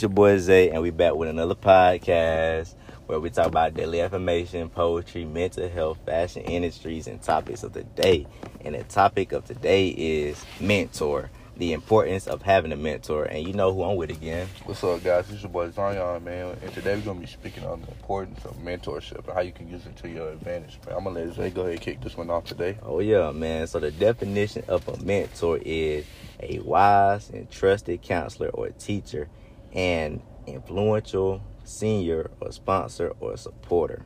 It's 0.00 0.02
your 0.04 0.08
boy 0.08 0.38
Zay, 0.38 0.70
and 0.70 0.80
we 0.80 0.88
back 0.88 1.14
with 1.14 1.28
another 1.28 1.54
podcast 1.54 2.74
where 3.04 3.20
we 3.20 3.28
talk 3.28 3.48
about 3.48 3.74
daily 3.74 4.00
affirmation, 4.00 4.70
poetry, 4.70 5.26
mental 5.26 5.68
health, 5.68 5.98
fashion 6.06 6.40
industries, 6.44 7.06
and 7.06 7.20
topics 7.20 7.62
of 7.64 7.74
the 7.74 7.82
day. 7.82 8.26
And 8.64 8.74
the 8.74 8.82
topic 8.84 9.32
of 9.32 9.44
today 9.44 9.88
is 9.88 10.42
mentor, 10.58 11.28
the 11.58 11.74
importance 11.74 12.26
of 12.28 12.40
having 12.40 12.72
a 12.72 12.76
mentor. 12.76 13.24
And 13.24 13.46
you 13.46 13.52
know 13.52 13.74
who 13.74 13.82
I'm 13.82 13.96
with 13.96 14.08
again. 14.08 14.48
What's 14.64 14.82
up, 14.82 15.04
guys? 15.04 15.30
It's 15.30 15.42
your 15.42 15.50
boy 15.50 15.70
Zion, 15.70 16.24
man. 16.24 16.56
And 16.62 16.72
today 16.72 16.94
we're 16.94 17.02
gonna 17.02 17.20
be 17.20 17.26
speaking 17.26 17.66
on 17.66 17.82
the 17.82 17.88
importance 17.88 18.42
of 18.46 18.56
mentorship 18.56 19.26
and 19.26 19.34
how 19.34 19.40
you 19.42 19.52
can 19.52 19.68
use 19.68 19.84
it 19.84 19.96
to 19.96 20.08
your 20.08 20.30
advantage, 20.30 20.78
man. 20.86 20.96
I'm 20.96 21.04
gonna 21.04 21.26
let 21.26 21.34
Zay 21.34 21.50
go 21.50 21.60
ahead 21.60 21.72
and 21.72 21.80
kick 21.82 22.00
this 22.00 22.16
one 22.16 22.30
off 22.30 22.46
today. 22.46 22.78
Oh 22.82 23.00
yeah, 23.00 23.32
man. 23.32 23.66
So 23.66 23.78
the 23.78 23.90
definition 23.90 24.64
of 24.66 24.88
a 24.88 24.96
mentor 25.04 25.58
is 25.62 26.06
a 26.42 26.58
wise 26.60 27.28
and 27.28 27.50
trusted 27.50 28.00
counselor 28.00 28.48
or 28.48 28.70
teacher 28.70 29.28
and 29.72 30.22
influential 30.46 31.42
senior 31.64 32.30
or 32.40 32.52
sponsor 32.52 33.12
or 33.20 33.36
supporter. 33.36 34.04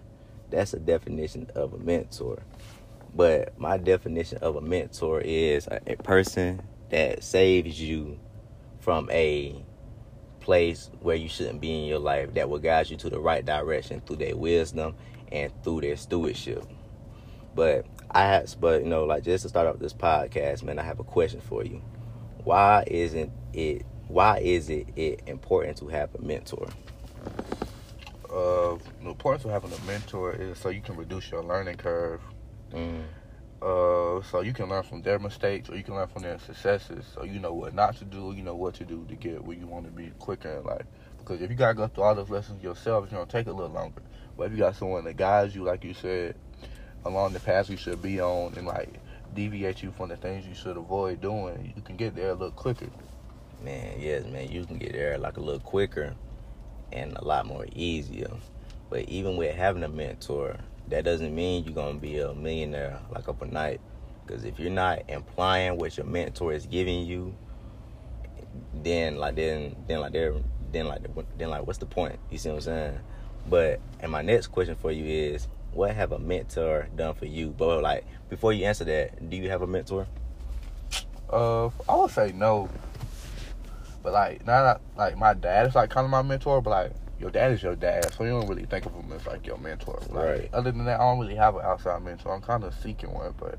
That's 0.51 0.75
a 0.75 0.79
definition 0.79 1.51
of 1.55 1.73
a 1.73 1.79
mentor. 1.79 2.43
But 3.15 3.59
my 3.59 3.79
definition 3.79 4.39
of 4.39 4.57
a 4.57 4.61
mentor 4.61 5.21
is 5.21 5.67
a, 5.67 5.81
a 5.87 5.97
person 5.97 6.63
that 6.91 7.23
saves 7.25 7.81
you 7.81 8.19
from 8.81 9.09
a 9.11 9.65
place 10.41 10.91
where 11.01 11.17
you 11.17 11.29
shouldn't 11.29 11.61
be 11.61 11.75
in 11.75 11.85
your 11.87 11.99
life 11.99 12.35
that 12.35 12.51
will 12.51 12.59
guide 12.59 12.91
you 12.91 12.97
to 12.99 13.09
the 13.09 13.19
right 13.19 13.45
direction 13.45 14.01
through 14.01 14.17
their 14.17 14.37
wisdom 14.37 14.95
and 15.33 15.51
through 15.63 15.81
their 15.81 15.97
stewardship. 15.97 16.65
But 17.55 17.87
I 18.11 18.27
have, 18.27 18.55
but 18.61 18.83
you 18.83 18.89
know, 18.89 19.05
like 19.05 19.25
just 19.25 19.43
to 19.43 19.49
start 19.49 19.67
off 19.67 19.79
this 19.79 19.95
podcast, 19.95 20.63
man, 20.63 20.79
I 20.79 20.83
have 20.83 21.01
a 21.01 21.05
question 21.05 21.41
for 21.41 21.65
you. 21.65 21.81
Why 22.43 22.85
isn't 22.87 23.33
it? 23.53 23.87
Why 24.09 24.39
is 24.39 24.69
it, 24.71 24.89
it 24.97 25.23
important 25.27 25.79
to 25.79 25.89
have 25.89 26.15
a 26.15 26.23
mentor? 26.23 26.69
Uh, 28.31 28.77
the 29.03 29.11
importance 29.11 29.45
of 29.45 29.51
having 29.51 29.73
a 29.73 29.81
mentor 29.87 30.33
is 30.33 30.59
so 30.59 30.69
you 30.69 30.81
can 30.81 30.97
reduce 30.97 31.31
your 31.31 31.43
learning 31.43 31.77
curve. 31.77 32.21
Mm, 32.73 33.05
Uh, 33.63 34.21
so 34.23 34.43
you 34.43 34.53
can 34.53 34.69
learn 34.69 34.83
from 34.83 35.01
their 35.01 35.19
mistakes 35.19 35.71
or 35.71 35.77
you 35.77 35.83
can 35.83 35.95
learn 35.95 36.09
from 36.09 36.23
their 36.23 36.39
successes. 36.39 37.07
So 37.15 37.25
you 37.25 37.39
know 37.39 37.55
what 37.55 37.75
not 37.75 37.97
to 37.97 38.05
do, 38.05 38.33
you 38.37 38.43
know 38.43 38.55
what 38.57 38.75
to 38.75 38.85
do 38.85 39.07
to 39.09 39.15
get 39.15 39.43
where 39.43 39.57
you 39.57 39.67
want 39.67 39.87
to 39.87 39.91
be 39.91 40.11
quicker 40.19 40.51
in 40.59 40.65
life. 40.65 40.85
Because 41.19 41.41
if 41.41 41.49
you 41.49 41.57
gotta 41.57 41.75
go 41.75 41.87
through 41.89 42.05
all 42.05 42.15
those 42.15 42.29
lessons 42.29 42.63
yourself, 42.63 43.05
it's 43.05 43.13
gonna 43.13 43.25
take 43.25 43.47
a 43.47 43.53
little 43.53 43.73
longer. 43.73 44.03
But 44.37 44.45
if 44.49 44.53
you 44.53 44.59
got 44.59 44.77
someone 44.77 45.05
that 45.05 45.17
guides 45.17 45.55
you, 45.55 45.63
like 45.65 45.83
you 45.85 45.95
said, 45.95 46.35
along 47.07 47.33
the 47.33 47.41
path 47.41 47.71
you 47.71 47.79
should 47.79 48.03
be 48.03 48.21
on, 48.21 48.55
and 48.57 48.67
like 48.67 48.93
deviate 49.35 49.83
you 49.83 49.93
from 49.93 50.11
the 50.11 50.17
things 50.17 50.47
you 50.47 50.55
should 50.55 50.77
avoid 50.77 51.23
doing, 51.23 51.73
you 51.75 51.83
can 51.83 51.97
get 51.97 52.15
there 52.15 52.31
a 52.31 52.35
little 52.35 52.51
quicker. 52.51 52.91
Man, 53.65 54.01
yes, 54.01 54.25
man, 54.27 54.51
you 54.51 54.65
can 54.65 54.79
get 54.79 54.93
there 54.93 55.19
like 55.19 55.37
a 55.37 55.41
little 55.41 55.61
quicker 55.61 56.15
and 56.93 57.17
a 57.17 57.25
lot 57.25 57.47
more 57.47 57.67
easier. 57.75 58.31
But 58.91 59.09
even 59.09 59.37
with 59.37 59.55
having 59.57 59.83
a 59.83 59.89
mentor, 59.89 60.57
that 60.89 61.05
doesn't 61.05 61.35
mean 61.35 61.65
you're 61.65 61.75
gonna 61.75 61.99
be 61.99 62.19
a 62.19 62.35
millionaire 62.35 62.99
like 63.11 63.29
overnight. 63.29 63.81
Because 64.27 64.45
if 64.45 64.59
you're 64.59 64.71
not 64.71 65.03
implying 65.09 65.77
what 65.77 65.97
your 65.97 66.07
mentor 66.07 66.53
is 66.53 66.67
giving 66.67 67.05
you, 67.05 67.35
then 68.83 69.17
like 69.17 69.37
then 69.37 69.75
then 69.89 70.01
like 70.01 70.13
there 70.13 70.35
then 70.73 70.87
like 70.87 71.03
then 71.39 71.51
like 71.51 71.67
what's 71.67 71.79
the 71.79 71.87
point? 71.87 72.19
You 72.31 72.39
see 72.39 72.51
what 72.51 72.57
I'm 72.57 72.61
saying? 72.63 72.99
But 73.49 73.81
and 74.01 74.13
my 74.13 74.23
next 74.23 74.49
question 74.49 74.77
for 74.77 74.91
you 74.91 75.05
is, 75.05 75.49
what 75.73 75.95
have 75.95 76.13
a 76.13 76.19
mentor 76.19 76.89
done 76.97 77.15
for 77.15 77.27
you? 77.27 77.51
But 77.51 77.83
like 77.83 78.05
before 78.29 78.53
you 78.53 78.65
answer 78.67 78.85
that, 78.85 79.29
do 79.29 79.37
you 79.37 79.51
have 79.51 79.63
a 79.63 79.67
mentor? 79.67 80.07
Uh, 81.31 81.67
I 81.89 81.97
would 81.97 82.11
say 82.11 82.33
no. 82.33 82.69
But 84.05 84.13
like, 84.13 84.47
not 84.47 84.81
like 84.97 85.19
my 85.19 85.35
dad 85.35 85.67
is 85.67 85.75
like 85.75 85.91
kind 85.91 86.05
of 86.05 86.11
my 86.13 86.23
mentor, 86.23 86.61
but 86.63 86.71
like 86.71 86.93
your 87.19 87.31
dad 87.31 87.51
is 87.53 87.63
your 87.63 87.75
dad, 87.75 88.13
so 88.15 88.23
you 88.25 88.31
don't 88.31 88.47
really 88.47 88.67
think 88.67 88.85
of 88.87 88.93
him 88.93 89.11
as 89.13 89.27
like 89.27 89.47
your 89.47 89.57
mentor. 89.59 89.99
Like, 90.11 90.25
Right. 90.25 90.51
Other 90.53 90.71
than 90.71 90.85
that, 90.85 91.01
I 91.01 91.05
don't 91.05 91.19
really 91.19 91.35
have 91.37 91.57
an 91.57 91.63
outside 91.65 92.03
mentor. 92.03 92.33
I'm 92.35 92.43
kind 92.43 92.63
of 92.65 92.75
seeking 92.75 93.13
one, 93.13 93.35
but 93.41 93.59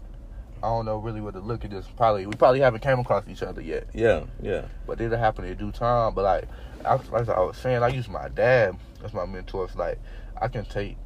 I 0.63 0.67
don't 0.67 0.85
know 0.85 0.97
really 0.97 1.19
what 1.19 1.34
to 1.34 1.39
look 1.39 1.66
at 1.66 1.72
this. 1.72 1.85
Probably 1.97 2.25
we 2.28 2.35
probably 2.35 2.59
haven't 2.59 2.81
came 2.81 3.00
across 3.00 3.28
each 3.28 3.41
other 3.44 3.61
yet, 3.61 3.88
Yeah, 3.94 4.23
yeah. 4.41 4.66
but 4.88 5.01
it'll 5.01 5.17
happen 5.17 5.45
in 5.45 5.57
due 5.57 5.72
time. 5.72 6.13
But 6.13 6.23
like, 6.23 6.47
I, 6.85 6.95
like 7.11 7.28
I 7.28 7.39
was 7.39 7.57
saying, 7.57 7.81
I 7.81 7.88
use 7.88 8.07
my 8.07 8.29
dad 8.29 8.78
as 9.03 9.13
my 9.13 9.25
mentor. 9.25 9.67
So 9.67 9.79
like, 9.79 10.00
I 10.39 10.47
can 10.47 10.63
take. 10.66 10.97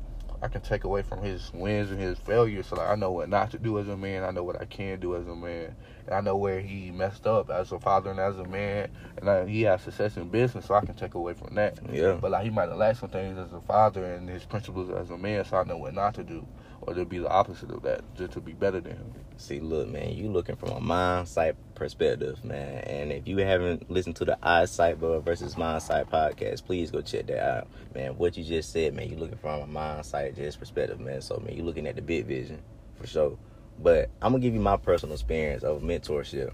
I 0.41 0.47
can 0.47 0.61
take 0.61 0.85
away 0.85 1.01
from 1.01 1.21
his 1.21 1.51
wins 1.53 1.91
and 1.91 1.99
his 1.99 2.17
failures, 2.19 2.67
so 2.67 2.77
like 2.77 2.89
I 2.89 2.95
know 2.95 3.11
what 3.11 3.29
not 3.29 3.51
to 3.51 3.59
do 3.59 3.77
as 3.77 3.87
a 3.89 3.97
man. 3.97 4.23
I 4.23 4.31
know 4.31 4.43
what 4.43 4.61
I 4.61 4.65
can 4.65 4.99
do 4.99 5.15
as 5.15 5.27
a 5.27 5.35
man, 5.35 5.75
and 6.07 6.15
I 6.15 6.21
know 6.21 6.37
where 6.37 6.61
he 6.61 6.91
messed 6.91 7.27
up 7.27 7.49
as 7.49 7.71
a 7.71 7.79
father 7.79 8.11
and 8.11 8.19
as 8.19 8.37
a 8.37 8.45
man. 8.45 8.89
And 9.17 9.29
I, 9.29 9.45
he 9.45 9.63
has 9.63 9.81
success 9.81 10.15
in 10.17 10.29
business, 10.29 10.65
so 10.67 10.75
I 10.75 10.81
can 10.81 10.95
take 10.95 11.15
away 11.15 11.33
from 11.33 11.55
that. 11.55 11.77
Yeah. 11.91 12.13
But 12.13 12.31
like 12.31 12.43
he 12.43 12.49
might 12.49 12.69
have 12.69 12.77
lacked 12.77 12.99
some 12.99 13.09
things 13.09 13.37
as 13.37 13.51
a 13.51 13.61
father 13.61 14.05
and 14.05 14.29
his 14.29 14.45
principles 14.45 14.89
as 14.89 15.09
a 15.09 15.17
man, 15.17 15.43
so 15.43 15.57
I 15.57 15.63
know 15.65 15.77
what 15.77 15.93
not 15.93 16.13
to 16.15 16.23
do, 16.23 16.47
or 16.89 16.95
to 16.95 17.05
be 17.05 17.19
the 17.19 17.29
opposite 17.29 17.69
of 17.69 17.83
that, 17.83 18.01
just 18.15 18.31
to 18.31 18.41
be 18.41 18.53
better 18.53 18.79
than 18.81 18.93
him. 18.93 19.13
See, 19.37 19.59
look, 19.59 19.87
man, 19.87 20.11
you 20.11 20.27
looking 20.27 20.55
from 20.55 20.69
a 20.69 20.79
mind 20.79 21.27
sight 21.27 21.55
perspective, 21.75 22.43
man. 22.43 22.79
And 22.79 23.11
if 23.11 23.27
you 23.27 23.37
haven't 23.37 23.91
listened 23.91 24.15
to 24.17 24.25
the 24.25 24.37
eyesight 24.41 24.97
versus 24.97 25.55
mind 25.55 25.83
sight 25.83 26.09
podcast, 26.09 26.65
please 26.65 26.89
go 26.89 27.01
check 27.01 27.27
that 27.27 27.39
out, 27.39 27.67
man. 27.93 28.17
What 28.17 28.35
you 28.37 28.43
just 28.43 28.71
said, 28.71 28.95
man, 28.95 29.07
you 29.07 29.17
looking 29.17 29.37
from 29.37 29.61
a 29.61 29.67
mind 29.67 30.03
sight 30.03 30.35
just 30.35 30.57
perspective, 30.57 30.99
man. 30.99 31.21
So, 31.21 31.37
man, 31.45 31.55
you 31.55 31.61
looking 31.61 31.85
at 31.85 31.95
the 31.95 32.01
big 32.01 32.25
vision 32.25 32.59
for 32.99 33.05
sure. 33.05 33.37
But 33.77 34.09
I'm 34.21 34.31
gonna 34.31 34.41
give 34.41 34.55
you 34.55 34.59
my 34.59 34.77
personal 34.77 35.13
experience 35.13 35.63
of 35.63 35.83
mentorship. 35.83 36.53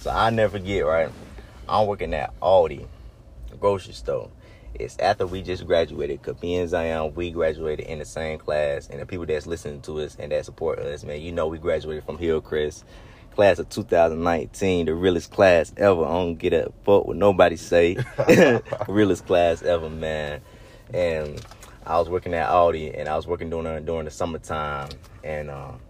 So 0.00 0.10
I 0.10 0.28
never 0.28 0.58
forget, 0.58 0.84
right? 0.84 1.10
I'm 1.68 1.86
working 1.86 2.12
at 2.12 2.38
Aldi, 2.40 2.86
grocery 3.58 3.94
store. 3.94 4.30
It's 4.74 4.96
after 4.98 5.26
we 5.26 5.42
just 5.42 5.66
graduated. 5.66 6.22
Cause 6.22 6.40
me 6.42 6.56
and 6.56 6.68
Zion, 6.68 7.14
we 7.14 7.30
graduated 7.30 7.86
in 7.86 7.98
the 7.98 8.04
same 8.04 8.38
class, 8.38 8.88
and 8.88 9.00
the 9.00 9.06
people 9.06 9.26
that's 9.26 9.46
listening 9.46 9.82
to 9.82 10.00
us 10.00 10.16
and 10.18 10.32
that 10.32 10.44
support 10.44 10.78
us, 10.78 11.04
man, 11.04 11.20
you 11.20 11.32
know 11.32 11.48
we 11.48 11.58
graduated 11.58 12.04
from 12.04 12.18
Hillcrest, 12.18 12.84
class 13.34 13.58
of 13.58 13.68
2019, 13.68 14.86
the 14.86 14.94
realest 14.94 15.30
class 15.30 15.72
ever. 15.76 16.04
I 16.04 16.08
don't 16.08 16.36
get 16.36 16.52
a 16.52 16.72
fuck 16.84 17.06
what 17.06 17.16
nobody 17.16 17.56
say, 17.56 17.96
realest 18.88 19.26
class 19.26 19.62
ever, 19.62 19.90
man. 19.90 20.40
And 20.94 21.44
I 21.86 21.98
was 21.98 22.08
working 22.08 22.34
at 22.34 22.48
Aldi, 22.48 22.98
and 22.98 23.08
I 23.08 23.16
was 23.16 23.26
working 23.26 23.50
during 23.50 23.84
during 23.84 24.04
the 24.04 24.10
summertime, 24.10 24.90
and 25.24 25.50
um, 25.50 25.80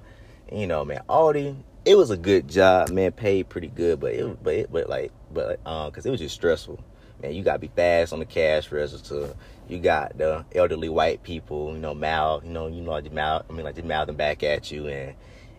you 0.53 0.67
know, 0.67 0.85
man, 0.85 1.03
Aldi 1.09 1.57
it 1.85 1.95
was 1.97 2.11
a 2.11 2.17
good 2.17 2.49
job, 2.49 2.91
man, 2.91 3.13
paid 3.13 3.49
pretty 3.49 3.69
good, 3.69 4.01
but 4.01 4.13
it, 4.13 4.43
but 4.43 4.55
it, 4.55 4.73
but 4.73 4.89
like, 4.89 5.13
but 5.33 5.61
um, 5.67 5.91
cause 5.91 6.05
it 6.05 6.11
was 6.11 6.21
just 6.21 6.35
stressful, 6.35 6.79
man. 7.23 7.35
You 7.35 7.43
gotta 7.43 7.59
be 7.59 7.71
fast 7.75 8.13
on 8.13 8.19
the 8.19 8.25
cash 8.25 8.71
register. 8.71 9.35
You 9.69 9.79
got 9.79 10.19
the 10.19 10.45
elderly 10.55 10.89
white 10.89 11.23
people, 11.23 11.73
you 11.73 11.79
know, 11.79 11.95
mouth, 11.95 12.45
you 12.45 12.51
know, 12.51 12.67
you 12.67 12.83
know, 12.83 13.01
just 13.01 13.15
mouth. 13.15 13.45
I 13.49 13.53
mean, 13.53 13.65
like 13.65 13.77
just 13.77 13.87
mouthing 13.87 14.17
back 14.17 14.43
at 14.43 14.71
you, 14.71 14.89
and 14.89 15.15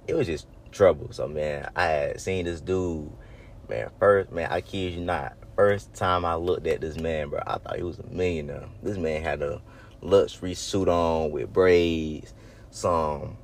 it 0.07 0.13
was 0.13 0.27
just 0.27 0.47
trouble. 0.71 1.09
So, 1.11 1.27
man, 1.27 1.69
I 1.75 1.85
had 1.85 2.21
seen 2.21 2.45
this 2.45 2.61
dude, 2.61 3.11
man. 3.69 3.89
First, 3.99 4.31
man, 4.31 4.49
I 4.51 4.61
kid 4.61 4.93
you 4.93 5.01
not. 5.01 5.37
First 5.55 5.93
time 5.93 6.25
I 6.25 6.35
looked 6.35 6.67
at 6.67 6.81
this 6.81 6.97
man, 6.97 7.29
bro, 7.29 7.41
I 7.45 7.57
thought 7.57 7.77
he 7.77 7.83
was 7.83 7.99
a 7.99 8.07
millionaire. 8.07 8.67
This 8.81 8.97
man 8.97 9.21
had 9.21 9.41
a 9.41 9.61
luxury 10.01 10.53
suit 10.55 10.87
on 10.87 11.31
with 11.31 11.53
braids, 11.53 12.33
some 12.71 13.37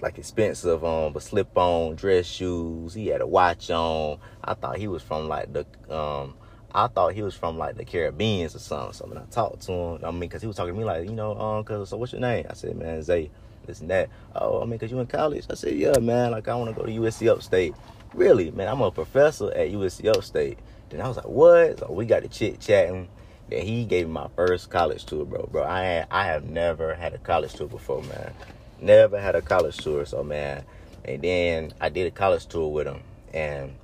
like 0.00 0.18
expensive 0.18 0.84
um 0.84 1.14
but 1.14 1.22
slip 1.22 1.56
on 1.56 1.96
dress 1.96 2.26
shoes. 2.26 2.94
He 2.94 3.08
had 3.08 3.20
a 3.20 3.26
watch 3.26 3.70
on. 3.70 4.18
I 4.44 4.54
thought 4.54 4.76
he 4.76 4.86
was 4.86 5.02
from 5.02 5.28
like 5.28 5.52
the 5.52 5.66
um 5.92 6.34
I 6.74 6.88
thought 6.88 7.14
he 7.14 7.22
was 7.22 7.34
from 7.36 7.56
like 7.56 7.76
the 7.76 7.84
Caribbeans 7.84 8.56
or 8.56 8.58
something. 8.58 8.92
So 8.94 9.06
when 9.06 9.18
I 9.18 9.24
talked 9.30 9.62
to 9.62 9.72
him, 9.72 10.04
I 10.04 10.10
mean, 10.10 10.28
cause 10.28 10.40
he 10.40 10.48
was 10.48 10.56
talking 10.56 10.74
to 10.74 10.78
me 10.78 10.84
like, 10.84 11.04
you 11.04 11.14
know, 11.14 11.38
um, 11.38 11.62
cause 11.62 11.90
so 11.90 11.96
what's 11.96 12.12
your 12.12 12.20
name? 12.20 12.46
I 12.50 12.54
said, 12.54 12.76
man, 12.76 13.00
Zay, 13.02 13.30
this 13.64 13.80
and 13.80 13.90
that. 13.90 14.10
Oh, 14.34 14.60
I 14.60 14.64
mean, 14.64 14.78
cause 14.80 14.90
you 14.90 14.98
in 14.98 15.06
college? 15.06 15.44
I 15.48 15.54
said, 15.54 15.74
yeah, 15.74 15.98
man. 15.98 16.32
Like 16.32 16.48
I 16.48 16.56
want 16.56 16.74
to 16.74 16.80
go 16.80 16.84
to 16.84 16.92
USC 16.92 17.30
Upstate. 17.30 17.74
Really, 18.12 18.50
man? 18.50 18.68
I'm 18.68 18.80
a 18.80 18.90
professor 18.90 19.52
at 19.52 19.70
USC 19.70 20.08
Upstate. 20.14 20.58
Then 20.90 21.00
I 21.00 21.06
was 21.06 21.16
like, 21.16 21.28
what? 21.28 21.78
So 21.78 21.92
we 21.92 22.06
got 22.06 22.22
to 22.22 22.28
chit 22.28 22.60
chatting. 22.60 23.08
Then 23.48 23.64
he 23.64 23.84
gave 23.84 24.06
me 24.06 24.12
my 24.12 24.28
first 24.34 24.70
college 24.70 25.04
tour, 25.04 25.24
bro. 25.24 25.48
Bro, 25.52 25.64
I 25.64 26.06
I 26.10 26.26
have 26.26 26.44
never 26.44 26.94
had 26.94 27.14
a 27.14 27.18
college 27.18 27.52
tour 27.52 27.68
before, 27.68 28.02
man. 28.02 28.32
Never 28.80 29.20
had 29.20 29.36
a 29.36 29.42
college 29.42 29.76
tour, 29.76 30.04
so 30.06 30.24
man. 30.24 30.64
And 31.04 31.22
then 31.22 31.72
I 31.80 31.88
did 31.88 32.06
a 32.06 32.10
college 32.10 32.46
tour 32.46 32.68
with 32.72 32.86
him, 32.86 33.02
and 33.32 33.74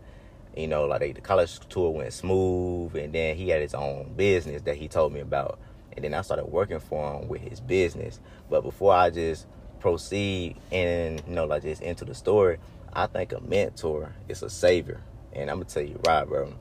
you 0.61 0.69
know, 0.69 0.87
like 0.87 1.15
the 1.15 1.21
college 1.21 1.59
tour 1.69 1.91
went 1.91 2.13
smooth, 2.13 2.95
and 2.97 3.13
then 3.13 3.37
he 3.37 3.49
had 3.49 3.61
his 3.61 3.75
own 3.75 4.13
business 4.17 4.63
that 4.63 4.77
he 4.77 4.89
told 4.89 5.13
me 5.13 5.21
about, 5.21 5.59
and 5.93 6.05
then 6.05 6.15
I 6.15 6.23
started 6.23 6.47
working 6.47 6.81
for 6.81 7.15
him 7.21 7.29
with 7.29 7.41
his 7.41 7.61
business. 7.61 8.21
But 8.49 8.63
before 8.63 8.95
I 8.95 9.11
just 9.11 9.47
proceed 9.81 10.57
and 10.71 11.23
you 11.27 11.35
know, 11.35 11.47
like 11.47 11.63
just 11.63 11.83
into 11.83 12.05
the 12.05 12.15
story, 12.15 12.59
I 12.93 13.07
think 13.07 13.33
a 13.33 13.41
mentor 13.41 14.15
is 14.29 14.43
a 14.43 14.51
savior, 14.51 15.01
and 15.33 15.51
I'm 15.51 15.59
gonna 15.59 15.69
tell 15.69 15.83
you 15.83 16.01
right, 16.07 16.27
bro. 16.27 16.53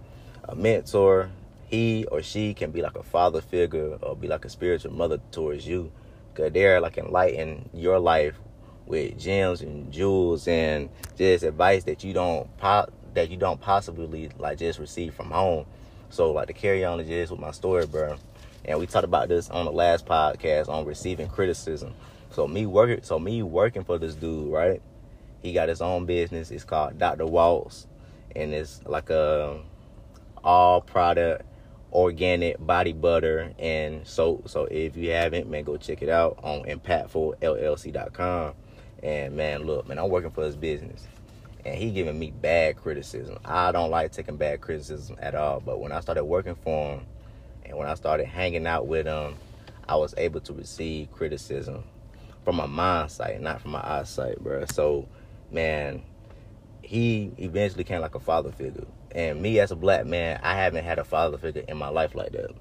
A 0.47 0.55
mentor, 0.55 1.29
he 1.67 2.05
or 2.11 2.21
she 2.21 2.53
can 2.53 2.71
be 2.71 2.81
like 2.81 2.95
a 2.95 3.03
father 3.03 3.41
figure 3.41 3.97
or 4.01 4.15
be 4.15 4.27
like 4.27 4.45
a 4.45 4.49
spiritual 4.49 4.93
mother 4.93 5.19
towards 5.31 5.67
you, 5.67 5.91
Cause 6.33 6.51
they're 6.53 6.79
like 6.79 6.97
enlighten 6.97 7.69
your 7.73 7.99
life 7.99 8.35
with 8.85 9.17
gems 9.19 9.61
and 9.61 9.91
jewels 9.91 10.47
and 10.47 10.89
just 11.17 11.43
advice 11.43 11.83
that 11.83 12.03
you 12.03 12.13
don't 12.13 12.55
po- 12.57 12.87
that 13.13 13.29
you 13.29 13.37
don't 13.37 13.59
possibly 13.59 14.29
like 14.37 14.57
just 14.57 14.79
receive 14.79 15.13
from 15.13 15.31
home. 15.31 15.65
So 16.09 16.31
like 16.31 16.47
to 16.47 16.53
carry 16.53 16.83
on 16.83 17.05
just 17.05 17.31
with 17.31 17.39
my 17.39 17.51
story, 17.51 17.85
bro. 17.85 18.17
And 18.65 18.79
we 18.79 18.87
talked 18.87 19.05
about 19.05 19.29
this 19.29 19.49
on 19.49 19.65
the 19.65 19.71
last 19.71 20.05
podcast 20.05 20.69
on 20.69 20.85
receiving 20.85 21.27
criticism. 21.27 21.93
So 22.31 22.47
me 22.47 22.65
working 22.65 23.03
so 23.03 23.19
me 23.19 23.43
working 23.43 23.83
for 23.83 23.97
this 23.97 24.15
dude, 24.15 24.51
right? 24.51 24.81
He 25.41 25.53
got 25.53 25.69
his 25.69 25.81
own 25.81 26.05
business. 26.05 26.51
It's 26.51 26.63
called 26.63 26.97
Dr. 26.97 27.25
Waltz. 27.25 27.87
And 28.35 28.53
it's 28.53 28.81
like 28.85 29.09
a 29.09 29.61
all 30.43 30.81
product 30.81 31.45
organic 31.91 32.63
body 32.65 32.93
butter 32.93 33.53
and 33.57 34.05
soap. 34.05 34.49
So 34.49 34.65
if 34.65 34.95
you 34.95 35.11
haven't, 35.11 35.49
man, 35.49 35.63
go 35.63 35.77
check 35.77 36.01
it 36.01 36.09
out 36.09 36.39
on 36.43 36.63
impactfulllc.com. 36.63 38.53
And 39.01 39.35
man, 39.35 39.63
look, 39.63 39.87
man, 39.87 39.97
I'm 39.97 40.09
working 40.09 40.31
for 40.31 40.43
his 40.43 40.55
business. 40.55 41.07
And 41.65 41.75
he 41.75 41.91
giving 41.91 42.17
me 42.17 42.31
bad 42.31 42.77
criticism. 42.77 43.37
I 43.43 43.71
don't 43.71 43.91
like 43.91 44.11
taking 44.11 44.37
bad 44.37 44.61
criticism 44.61 45.17
at 45.19 45.35
all. 45.35 45.59
But 45.59 45.79
when 45.79 45.91
I 45.91 45.99
started 45.99 46.23
working 46.23 46.55
for 46.55 46.93
him 46.95 47.05
and 47.65 47.77
when 47.77 47.87
I 47.87 47.95
started 47.95 48.27
hanging 48.27 48.65
out 48.65 48.87
with 48.87 49.05
him, 49.05 49.35
I 49.87 49.95
was 49.95 50.13
able 50.17 50.39
to 50.41 50.53
receive 50.53 51.11
criticism 51.11 51.83
from 52.45 52.55
my 52.55 52.65
mind 52.65 53.11
sight, 53.11 53.41
not 53.41 53.61
from 53.61 53.71
my 53.71 53.81
eyesight, 53.83 54.39
bro. 54.39 54.65
So, 54.71 55.07
man, 55.51 56.03
he 56.81 57.31
eventually 57.37 57.83
came 57.83 58.01
like 58.01 58.15
a 58.15 58.19
father 58.19 58.51
figure. 58.51 58.85
And 59.11 59.41
me 59.41 59.59
as 59.59 59.71
a 59.71 59.75
black 59.75 60.05
man, 60.05 60.39
I 60.43 60.55
haven't 60.55 60.85
had 60.85 60.99
a 60.99 61.03
father 61.03 61.37
figure 61.37 61.63
in 61.67 61.77
my 61.77 61.89
life 61.89 62.15
like 62.15 62.31
that. 62.31 62.51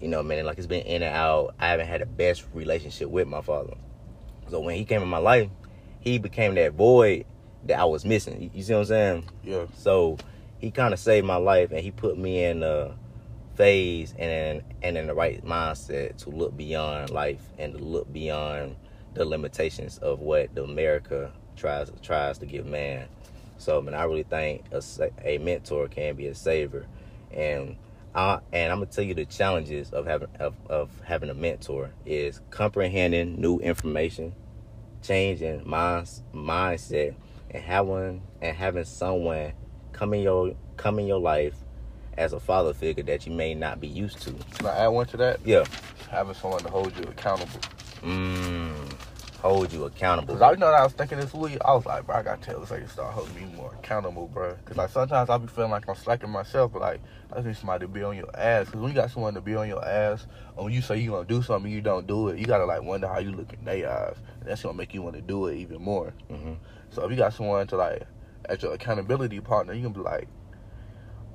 You 0.00 0.08
know, 0.08 0.22
man, 0.22 0.46
like 0.46 0.58
it's 0.58 0.66
been 0.66 0.86
in 0.86 1.02
and 1.02 1.14
out. 1.14 1.54
I 1.58 1.68
haven't 1.68 1.88
had 1.88 2.00
the 2.00 2.06
best 2.06 2.44
relationship 2.54 3.10
with 3.10 3.26
my 3.26 3.42
father. 3.42 3.74
So 4.48 4.60
when 4.60 4.76
he 4.76 4.84
came 4.84 5.02
in 5.02 5.08
my 5.08 5.18
life, 5.18 5.50
he 6.00 6.18
became 6.18 6.54
that 6.54 6.72
void 6.74 7.26
that 7.64 7.78
I 7.78 7.84
was 7.84 8.04
missing. 8.04 8.50
You, 8.54 8.62
see 8.62 8.72
what 8.72 8.80
I'm 8.80 8.86
saying? 8.86 9.24
Yeah. 9.44 9.66
So 9.76 10.18
he 10.58 10.70
kind 10.70 10.92
of 10.92 11.00
saved 11.00 11.26
my 11.26 11.36
life, 11.36 11.70
and 11.70 11.80
he 11.80 11.90
put 11.90 12.18
me 12.18 12.44
in 12.44 12.62
a 12.62 12.94
phase 13.54 14.14
and 14.18 14.62
and 14.82 14.96
in 14.96 15.08
the 15.08 15.14
right 15.14 15.44
mindset 15.44 16.16
to 16.16 16.30
look 16.30 16.56
beyond 16.56 17.10
life 17.10 17.42
and 17.58 17.72
to 17.72 17.78
look 17.78 18.12
beyond 18.12 18.76
the 19.14 19.24
limitations 19.24 19.98
of 19.98 20.20
what 20.20 20.54
the 20.54 20.62
America 20.62 21.32
tries 21.56 21.90
tries 22.02 22.38
to 22.38 22.46
give 22.46 22.66
man. 22.66 23.08
So, 23.58 23.82
man, 23.82 23.94
I 23.94 24.04
really 24.04 24.22
think 24.22 24.64
a, 24.70 24.80
a 25.24 25.38
mentor 25.38 25.88
can 25.88 26.14
be 26.14 26.28
a 26.28 26.34
saver, 26.34 26.86
and 27.32 27.76
I 28.14 28.40
and 28.52 28.72
I'm 28.72 28.78
gonna 28.78 28.86
tell 28.90 29.04
you 29.04 29.14
the 29.14 29.24
challenges 29.24 29.90
of 29.90 30.06
having 30.06 30.28
of, 30.38 30.54
of 30.68 30.90
having 31.04 31.28
a 31.28 31.34
mentor 31.34 31.90
is 32.06 32.40
comprehending 32.50 33.40
new 33.40 33.58
information, 33.58 34.34
changing 35.02 35.68
minds 35.68 36.22
mindset, 36.32 37.14
and 37.50 37.62
having 37.62 38.22
and 38.42 38.56
having 38.56 38.84
someone 38.84 39.52
come 39.92 40.14
in 40.14 40.22
your 40.22 40.54
come 40.76 40.98
in 40.98 41.06
your 41.06 41.20
life 41.20 41.54
as 42.16 42.32
a 42.32 42.40
father 42.40 42.74
figure 42.74 43.04
that 43.04 43.26
you 43.26 43.32
may 43.32 43.54
not 43.54 43.80
be 43.80 43.86
used 43.86 44.20
to. 44.22 44.32
Can 44.56 44.66
I 44.66 44.76
add 44.78 44.88
one 44.88 45.06
to 45.06 45.16
that? 45.18 45.40
Yeah. 45.44 45.64
Having 46.10 46.34
someone 46.34 46.60
to 46.60 46.68
hold 46.68 46.96
you 46.96 47.04
accountable. 47.04 47.60
Mm, 48.02 48.92
hold 49.40 49.72
you 49.72 49.84
accountable. 49.84 50.34
Cause 50.34 50.42
I 50.42 50.50
you 50.52 50.56
know 50.56 50.66
I 50.66 50.82
was 50.82 50.92
thinking 50.92 51.18
this 51.18 51.32
week. 51.32 51.58
I 51.64 51.74
was 51.74 51.86
like, 51.86 52.06
bro, 52.06 52.16
I 52.16 52.22
gotta 52.22 52.42
tell 52.42 52.60
this 52.60 52.70
lady 52.70 52.86
to 52.86 52.90
start 52.90 53.14
holding 53.14 53.34
me 53.34 53.56
more 53.56 53.72
accountable, 53.74 54.26
bro. 54.28 54.56
Cause 54.64 54.76
like 54.76 54.90
sometimes 54.90 55.30
I 55.30 55.38
be 55.38 55.46
feeling 55.46 55.70
like 55.70 55.88
I'm 55.88 55.94
slacking 55.94 56.30
myself, 56.30 56.72
but 56.72 56.82
like 56.82 57.00
I 57.32 57.36
just 57.36 57.46
need 57.46 57.56
somebody 57.56 57.86
to 57.86 57.88
be 57.88 58.02
on 58.02 58.16
your 58.16 58.30
ass. 58.36 58.66
Cause 58.70 58.80
when 58.80 58.90
you 58.90 58.94
got 58.94 59.10
someone 59.10 59.34
to 59.34 59.40
be 59.40 59.54
on 59.54 59.68
your 59.68 59.84
ass, 59.86 60.26
or 60.56 60.64
when 60.64 60.72
you 60.72 60.82
say 60.82 60.98
you 60.98 61.10
gonna 61.10 61.26
do 61.26 61.42
something, 61.42 61.70
you 61.70 61.80
don't 61.80 62.06
do 62.06 62.28
it. 62.28 62.38
You 62.38 62.46
gotta 62.46 62.64
like 62.66 62.82
wonder 62.82 63.06
how 63.06 63.18
you 63.18 63.32
look 63.32 63.52
in 63.52 63.64
their 63.64 63.90
eyes, 63.90 64.16
and 64.40 64.48
that's 64.48 64.62
gonna 64.62 64.76
make 64.76 64.92
you 64.92 65.02
want 65.02 65.16
to 65.16 65.22
do 65.22 65.46
it 65.46 65.56
even 65.56 65.82
more. 65.82 66.12
hmm 66.28 66.54
So 66.90 67.04
if 67.04 67.10
you 67.10 67.16
got 67.16 67.34
someone 67.34 67.66
to 67.68 67.76
like 67.76 68.02
as 68.48 68.62
your 68.62 68.72
accountability 68.72 69.40
partner, 69.40 69.72
you 69.72 69.82
can 69.82 69.92
be 69.92 70.00
like, 70.00 70.28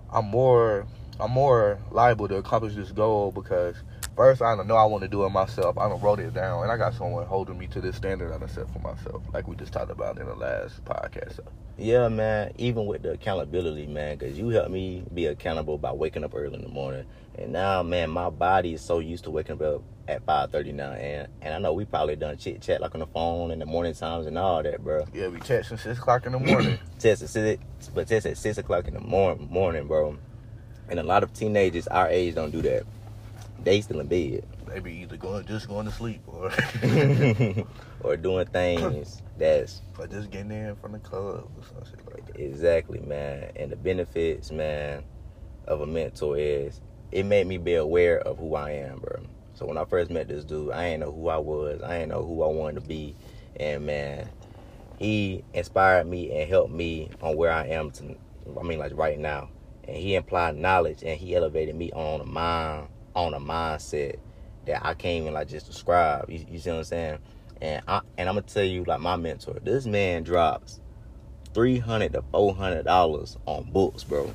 I'm 0.09 0.25
more, 0.25 0.87
I'm 1.19 1.31
more 1.31 1.79
liable 1.91 2.27
to 2.27 2.37
accomplish 2.37 2.75
this 2.75 2.91
goal 2.91 3.31
because 3.31 3.75
first 4.15 4.41
I 4.41 4.55
don't 4.55 4.67
know 4.67 4.75
I 4.75 4.85
want 4.85 5.03
to 5.03 5.07
do 5.07 5.25
it 5.25 5.29
myself. 5.29 5.77
I 5.77 5.87
don't 5.89 6.01
wrote 6.01 6.19
it 6.19 6.33
down, 6.33 6.63
and 6.63 6.71
I 6.71 6.77
got 6.77 6.93
someone 6.93 7.25
holding 7.25 7.57
me 7.57 7.67
to 7.67 7.81
this 7.81 7.95
standard 7.95 8.31
I 8.33 8.37
done 8.37 8.49
set 8.49 8.71
for 8.71 8.79
myself, 8.79 9.23
like 9.33 9.47
we 9.47 9.55
just 9.55 9.73
talked 9.73 9.91
about 9.91 10.19
in 10.19 10.25
the 10.25 10.35
last 10.35 10.83
podcast. 10.85 11.37
So, 11.37 11.43
Yeah, 11.77 12.07
man. 12.09 12.53
Even 12.57 12.85
with 12.85 13.03
the 13.03 13.11
accountability, 13.11 13.87
man, 13.87 14.17
because 14.17 14.37
you 14.37 14.49
helped 14.49 14.71
me 14.71 15.03
be 15.13 15.25
accountable 15.27 15.77
by 15.77 15.91
waking 15.91 16.23
up 16.23 16.33
early 16.35 16.55
in 16.55 16.61
the 16.61 16.69
morning, 16.69 17.05
and 17.37 17.51
now, 17.51 17.83
man, 17.83 18.09
my 18.09 18.29
body 18.29 18.73
is 18.73 18.81
so 18.81 18.99
used 18.99 19.23
to 19.25 19.31
waking 19.31 19.61
up 19.63 19.81
at 20.07 20.23
five 20.25 20.51
thirty 20.51 20.71
now, 20.71 20.91
and 20.91 21.27
and 21.41 21.53
I 21.53 21.59
know 21.59 21.73
we 21.73 21.85
probably 21.85 22.15
done 22.15 22.37
chit 22.37 22.61
chat 22.61 22.81
like 22.81 22.93
on 22.93 22.99
the 22.99 23.07
phone 23.07 23.51
in 23.51 23.59
the 23.59 23.65
morning 23.65 23.93
times 23.93 24.25
and 24.25 24.37
all 24.37 24.61
that, 24.61 24.83
bro. 24.83 25.05
yeah, 25.13 25.29
we 25.29 25.39
texting 25.39 25.79
six 25.79 25.97
o'clock 25.97 26.25
in 26.25 26.33
the 26.33 26.39
morning. 26.39 26.77
Test 26.99 27.21
at 27.23 27.29
six, 27.29 27.63
but 27.93 28.07
test 28.07 28.25
at 28.25 28.37
six 28.37 28.57
o'clock 28.57 28.87
in 28.87 28.93
the 28.93 28.99
morning, 28.99 29.47
morning, 29.49 29.87
bro. 29.87 30.17
And 30.89 30.99
a 30.99 31.03
lot 31.03 31.23
of 31.23 31.33
teenagers 31.33 31.87
our 31.87 32.09
age 32.09 32.35
don't 32.35 32.51
do 32.51 32.61
that. 32.63 32.83
They 33.63 33.79
still 33.81 34.01
in 34.01 34.07
bed. 34.07 34.45
they 34.67 34.79
be 34.79 34.93
either 34.97 35.15
going 35.15 35.45
just 35.45 35.67
going 35.67 35.85
to 35.85 35.91
sleep 35.91 36.21
or 36.27 36.51
or 38.01 38.17
doing 38.17 38.45
things 38.47 39.21
that's 39.37 39.81
or 39.97 40.07
just 40.07 40.31
getting 40.31 40.51
in 40.51 40.75
from 40.75 40.91
the 40.91 40.99
club 40.99 41.49
or 41.57 41.63
some 41.63 41.85
shit 41.85 42.13
like 42.13 42.25
that. 42.27 42.39
exactly, 42.39 42.99
man. 42.99 43.51
And 43.55 43.71
the 43.71 43.77
benefits, 43.77 44.51
man, 44.51 45.03
of 45.67 45.81
a 45.81 45.87
mentor 45.87 46.37
is 46.37 46.81
it 47.11 47.25
made 47.25 47.47
me 47.47 47.57
be 47.57 47.75
aware 47.75 48.19
of 48.19 48.37
who 48.37 48.55
I 48.55 48.71
am, 48.71 48.99
bro. 48.99 49.23
So 49.53 49.65
when 49.65 49.77
I 49.77 49.85
first 49.85 50.11
met 50.11 50.27
this 50.27 50.43
dude, 50.43 50.71
I 50.71 50.85
ain't 50.85 50.99
know 50.99 51.11
who 51.11 51.29
I 51.29 51.37
was. 51.37 51.81
I 51.81 51.97
ain't 51.97 52.09
know 52.09 52.25
who 52.25 52.43
I 52.43 52.47
wanted 52.47 52.81
to 52.81 52.87
be. 52.87 53.15
And 53.57 53.85
man, 53.85 54.29
he 54.99 55.43
inspired 55.53 56.07
me 56.07 56.31
and 56.31 56.49
helped 56.49 56.73
me 56.73 57.11
on 57.21 57.37
where 57.37 57.51
I 57.51 57.67
am 57.67 57.91
to 57.91 58.15
I 58.59 58.63
mean 58.63 58.79
like 58.79 58.91
right 58.95 59.17
now. 59.17 59.49
And 59.87 59.95
he 59.95 60.15
implied 60.15 60.57
knowledge 60.57 61.03
and 61.03 61.17
he 61.17 61.35
elevated 61.35 61.75
me 61.75 61.91
on 61.91 62.19
a 62.21 62.25
mind 62.25 62.87
on 63.15 63.33
a 63.33 63.39
mindset 63.39 64.17
that 64.65 64.85
I 64.85 64.93
can't 64.93 65.21
even 65.23 65.33
like 65.33 65.47
just 65.47 65.65
describe. 65.65 66.29
You, 66.29 66.45
you 66.49 66.59
see 66.59 66.69
what 66.69 66.77
I'm 66.77 66.83
saying? 66.83 67.17
And 67.61 67.81
I 67.87 68.01
and 68.17 68.27
I'm 68.29 68.35
gonna 68.35 68.41
tell 68.43 68.63
you 68.63 68.83
like 68.83 68.99
my 68.99 69.15
mentor, 69.15 69.55
this 69.61 69.85
man 69.85 70.23
drops 70.23 70.79
three 71.53 71.79
hundred 71.79 72.13
to 72.13 72.23
four 72.31 72.53
hundred 72.53 72.83
dollars 72.83 73.37
on 73.45 73.69
books, 73.71 74.03
bro. 74.03 74.33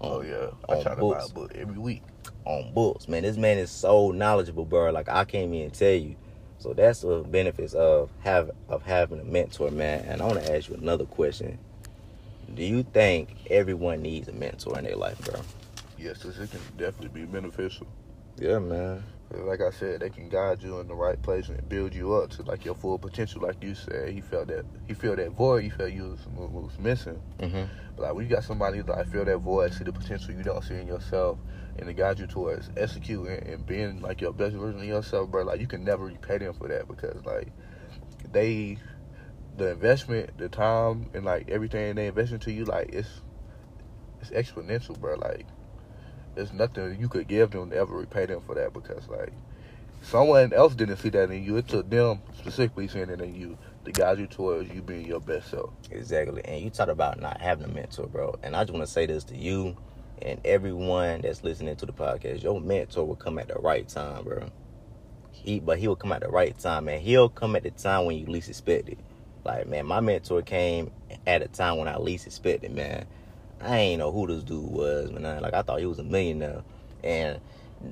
Oh, 0.00 0.06
on, 0.06 0.12
Oh 0.16 0.22
yeah, 0.22 0.50
I 0.68 0.82
try 0.82 0.94
to 0.94 0.96
buy 0.96 1.00
books 1.00 1.30
a 1.30 1.34
book 1.34 1.52
every 1.54 1.78
week. 1.78 2.02
on 2.44 2.72
books, 2.74 3.08
man. 3.08 3.22
This 3.22 3.36
man 3.36 3.58
is 3.58 3.70
so 3.70 4.10
knowledgeable, 4.10 4.64
bro. 4.64 4.90
Like 4.90 5.08
I 5.08 5.24
can't 5.24 5.54
even 5.54 5.70
tell 5.70 5.92
you. 5.92 6.16
So 6.58 6.72
that's 6.72 7.00
the 7.02 7.20
benefits 7.20 7.74
of 7.74 8.10
have 8.20 8.50
of 8.68 8.82
having 8.82 9.20
a 9.20 9.24
mentor, 9.24 9.70
man. 9.70 10.04
And 10.06 10.22
I 10.22 10.26
want 10.26 10.44
to 10.44 10.56
ask 10.56 10.68
you 10.68 10.74
another 10.74 11.04
question. 11.04 11.58
Do 12.54 12.62
you 12.62 12.82
think 12.82 13.30
everyone 13.50 14.02
needs 14.02 14.28
a 14.28 14.32
mentor 14.32 14.78
in 14.78 14.84
their 14.84 14.96
life, 14.96 15.18
bro? 15.24 15.40
Yes, 15.96 16.18
'cause 16.22 16.38
it 16.38 16.50
can 16.50 16.60
definitely 16.76 17.20
be 17.20 17.26
beneficial. 17.26 17.86
Yeah, 18.36 18.58
man. 18.58 19.04
Like 19.30 19.60
I 19.60 19.70
said, 19.70 20.00
they 20.00 20.10
can 20.10 20.28
guide 20.28 20.62
you 20.62 20.78
in 20.80 20.86
the 20.88 20.94
right 20.94 21.20
place 21.20 21.48
and 21.48 21.68
build 21.68 21.94
you 21.94 22.14
up 22.14 22.30
to 22.30 22.42
like 22.42 22.64
your 22.64 22.74
full 22.74 22.98
potential. 22.98 23.42
Like 23.42 23.62
you 23.62 23.74
said, 23.74 24.10
he 24.10 24.20
felt 24.20 24.48
that 24.48 24.64
he 24.86 24.94
felt 24.94 25.16
that 25.16 25.30
void. 25.30 25.62
He 25.64 25.70
felt 25.70 25.92
you 25.92 26.10
was, 26.10 26.26
was 26.26 26.78
missing. 26.78 27.22
Mm-hmm. 27.40 27.64
But 27.96 28.02
like 28.02 28.14
when 28.14 28.24
you 28.24 28.30
got 28.30 28.44
somebody 28.44 28.80
that 28.80 28.88
like 28.88 29.08
feel 29.08 29.24
that 29.24 29.38
void, 29.38 29.72
see 29.72 29.84
the 29.84 29.92
potential 29.92 30.34
you 30.34 30.42
don't 30.42 30.62
see 30.62 30.74
in 30.74 30.86
yourself, 30.86 31.38
and 31.76 31.86
to 31.86 31.92
guide 31.94 32.18
you 32.20 32.26
towards 32.26 32.70
executing 32.76 33.40
and 33.48 33.66
being 33.66 34.00
like 34.00 34.20
your 34.20 34.32
best 34.32 34.54
version 34.56 34.80
of 34.80 34.86
yourself, 34.86 35.30
bro. 35.30 35.42
Like 35.44 35.60
you 35.60 35.66
can 35.66 35.84
never 35.84 36.04
repay 36.04 36.38
them 36.38 36.54
for 36.54 36.68
that 36.68 36.86
because 36.86 37.24
like 37.24 37.52
they, 38.28 38.78
the 39.56 39.70
investment, 39.70 40.36
the 40.38 40.48
time, 40.48 41.08
and 41.14 41.24
like 41.24 41.48
everything 41.48 41.94
they 41.94 42.08
invest 42.08 42.32
into 42.32 42.52
you, 42.52 42.64
like 42.64 42.90
it's 42.92 43.22
it's 44.20 44.30
exponential, 44.30 44.98
bro. 44.98 45.16
Like 45.16 45.46
there's 46.34 46.52
nothing 46.52 47.00
you 47.00 47.08
could 47.08 47.28
give 47.28 47.50
them 47.50 47.70
to 47.70 47.76
ever 47.76 47.94
repay 47.94 48.26
them 48.26 48.40
for 48.46 48.54
that 48.54 48.72
because 48.72 49.08
like 49.08 49.32
someone 50.02 50.52
else 50.52 50.74
didn't 50.74 50.98
see 50.98 51.10
that 51.10 51.30
in 51.30 51.42
you. 51.42 51.56
It 51.56 51.68
took 51.68 51.88
them 51.88 52.20
specifically 52.38 52.88
seeing 52.88 53.10
it 53.10 53.20
in 53.20 53.34
you 53.34 53.58
to 53.84 53.92
guide 53.92 54.18
you 54.18 54.26
towards 54.26 54.70
you 54.70 54.82
being 54.82 55.06
your 55.06 55.20
best 55.20 55.50
self. 55.50 55.70
Exactly. 55.90 56.42
And 56.44 56.62
you 56.62 56.70
talked 56.70 56.90
about 56.90 57.20
not 57.20 57.40
having 57.40 57.64
a 57.64 57.68
mentor, 57.68 58.06
bro. 58.06 58.38
And 58.42 58.54
I 58.54 58.64
just 58.64 58.72
want 58.72 58.86
to 58.86 58.90
say 58.90 59.06
this 59.06 59.24
to 59.24 59.36
you 59.36 59.76
and 60.22 60.40
everyone 60.44 61.22
that's 61.22 61.42
listening 61.42 61.76
to 61.76 61.86
the 61.86 61.92
podcast. 61.92 62.42
Your 62.42 62.60
mentor 62.60 63.04
will 63.06 63.16
come 63.16 63.38
at 63.38 63.48
the 63.48 63.54
right 63.54 63.88
time, 63.88 64.24
bro. 64.24 64.48
He 65.32 65.60
but 65.60 65.78
he 65.78 65.88
will 65.88 65.96
come 65.96 66.12
at 66.12 66.22
the 66.22 66.28
right 66.28 66.56
time, 66.58 66.86
man. 66.86 67.00
He'll 67.00 67.28
come 67.28 67.56
at 67.56 67.64
the 67.64 67.70
time 67.70 68.06
when 68.06 68.16
you 68.16 68.26
least 68.26 68.48
expect 68.48 68.88
it. 68.88 68.98
Like, 69.44 69.68
man, 69.68 69.86
my 69.86 70.00
mentor 70.00 70.40
came 70.42 70.90
at 71.26 71.42
a 71.42 71.48
time 71.48 71.76
when 71.76 71.88
I 71.88 71.98
least 71.98 72.26
expected, 72.26 72.72
man. 72.72 73.06
I 73.60 73.78
ain't 73.78 73.98
know 73.98 74.12
who 74.12 74.26
this 74.26 74.42
dude 74.42 74.70
was, 74.70 75.10
man. 75.10 75.42
Like 75.42 75.54
I 75.54 75.62
thought 75.62 75.80
he 75.80 75.86
was 75.86 75.98
a 75.98 76.04
millionaire. 76.04 76.62
And 77.02 77.40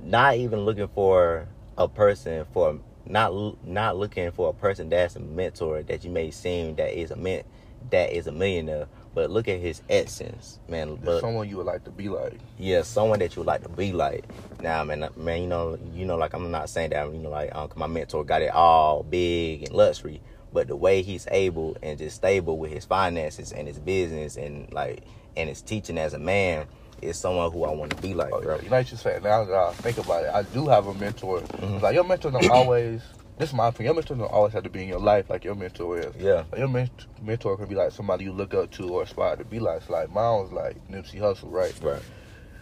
not 0.03 0.37
even 0.37 0.61
looking 0.65 0.89
for 0.89 1.49
a 1.77 1.89
person 1.89 2.47
for 2.53 2.79
not 3.07 3.65
not 3.67 3.97
looking 3.97 4.31
for 4.33 4.51
a 4.51 4.53
person 4.53 4.89
that's 4.89 5.17
a 5.17 5.21
mentor 5.21 5.83
that 5.83 6.05
you 6.05 6.11
may 6.11 6.31
seem 6.31 6.77
that 6.77 6.99
is 6.99 7.11
a 7.11 7.17
ment 7.17 7.47
that 7.91 8.13
is 8.13 8.27
a 8.27 8.33
millionaire, 8.33 8.87
but 9.15 9.31
look 9.31 9.49
at 9.49 9.61
his 9.61 9.83
essence, 9.89 10.61
man. 10.69 10.97
But 11.03 11.21
someone 11.21 11.49
you 11.49 11.57
would 11.57 11.67
like 11.67 11.85
to 11.85 11.91
be 11.91 12.09
like. 12.09 12.39
yeah, 12.59 12.83
someone 12.83 13.19
that 13.19 13.35
you 13.35 13.41
would 13.41 13.47
like 13.47 13.63
to 13.63 13.69
be 13.69 13.93
like. 13.93 14.25
Now, 14.61 14.85
man, 14.85 15.09
man, 15.17 15.43
you 15.43 15.49
know, 15.49 15.79
you 15.93 16.05
know, 16.05 16.17
like 16.17 16.33
I'm 16.35 16.51
not 16.51 16.69
saying 16.69 16.91
that, 16.91 17.13
you 17.13 17.19
know, 17.19 17.31
like 17.31 17.55
um, 17.55 17.71
my 17.75 17.87
mentor 17.87 18.25
got 18.25 18.43
it 18.43 18.53
all 18.53 19.03
big 19.03 19.65
and 19.65 19.73
luxury, 19.73 20.21
but 20.53 20.69
the 20.69 20.77
way 20.77 21.03
he's 21.03 21.27
able 21.31 21.77
and 21.83 21.99
just 21.99 22.17
stable 22.17 22.57
with 22.57 22.71
his 22.71 22.85
finances 22.85 23.53
and 23.53 23.67
his 23.67 23.79
business 23.79 24.37
and 24.37 24.73
like 24.73 25.03
and 25.37 25.49
his 25.49 25.63
teaching 25.63 25.99
as 25.99 26.15
a 26.15 26.19
man 26.19 26.67
is 27.01 27.19
someone 27.19 27.51
who 27.51 27.65
I 27.65 27.71
want 27.73 27.91
to 27.97 28.01
be 28.03 28.15
like, 28.15 28.31
bro. 28.31 28.57
You 28.61 28.71
know 28.71 28.77
what 28.77 28.91
you 28.91 28.97
said. 28.97 29.23
Now 29.23 29.45
that 29.45 29.55
I 29.55 29.73
think 29.73 29.99
about 29.99 30.25
it, 30.25 30.31
I 30.33 30.43
do 30.43 30.69
have 30.69 30.87
a 30.87 30.95
mentor. 30.95 31.41
Mm-hmm. 31.41 31.79
Like 31.79 31.95
your 31.95 32.05
mentor 32.05 32.31
don't 32.31 32.51
always. 32.51 33.03
This 33.39 33.49
is 33.49 33.55
my 33.55 33.69
opinion. 33.69 33.87
Your 33.87 33.95
mentor 33.95 34.15
don't 34.15 34.31
always 34.33 34.53
have 34.53 34.63
to 34.65 34.71
be 34.71 34.83
in 34.83 34.89
your 34.89 35.01
life 35.01 35.29
like 35.29 35.43
your 35.45 35.55
mentor 35.55 35.99
is. 35.99 36.15
Yeah, 36.17 36.45
Like 36.53 36.59
your 36.59 36.69
ment- 36.69 37.07
mentor 37.21 37.57
can 37.57 37.67
be 37.67 37.75
like 37.75 37.91
somebody 37.93 38.25
you 38.25 38.33
look 38.33 38.55
up 38.55 38.71
to 38.73 38.89
or 38.89 39.03
aspire 39.03 39.37
to 39.37 39.45
be 39.45 39.59
like. 39.59 39.83
So 39.83 39.95
like 39.95 40.11
mine 40.11 40.43
was 40.43 40.53
like 40.53 40.77
Nipsey 40.89 41.19
Hussle, 41.19 41.51
right? 41.51 41.75
right. 41.83 42.03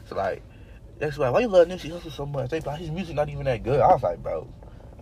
So 0.08 0.16
like, 0.16 0.42
that's 0.98 1.18
why 1.18 1.28
why 1.30 1.40
you 1.40 1.48
love 1.48 1.68
Nipsey 1.68 1.90
Hussle 1.90 2.10
so 2.12 2.24
much? 2.24 2.50
They 2.50 2.60
like 2.60 2.78
his 2.78 2.90
music 2.90 3.16
not 3.16 3.28
even 3.28 3.44
that 3.44 3.62
good. 3.62 3.80
I 3.80 3.88
was 3.88 4.02
like, 4.02 4.22
bro, 4.22 4.48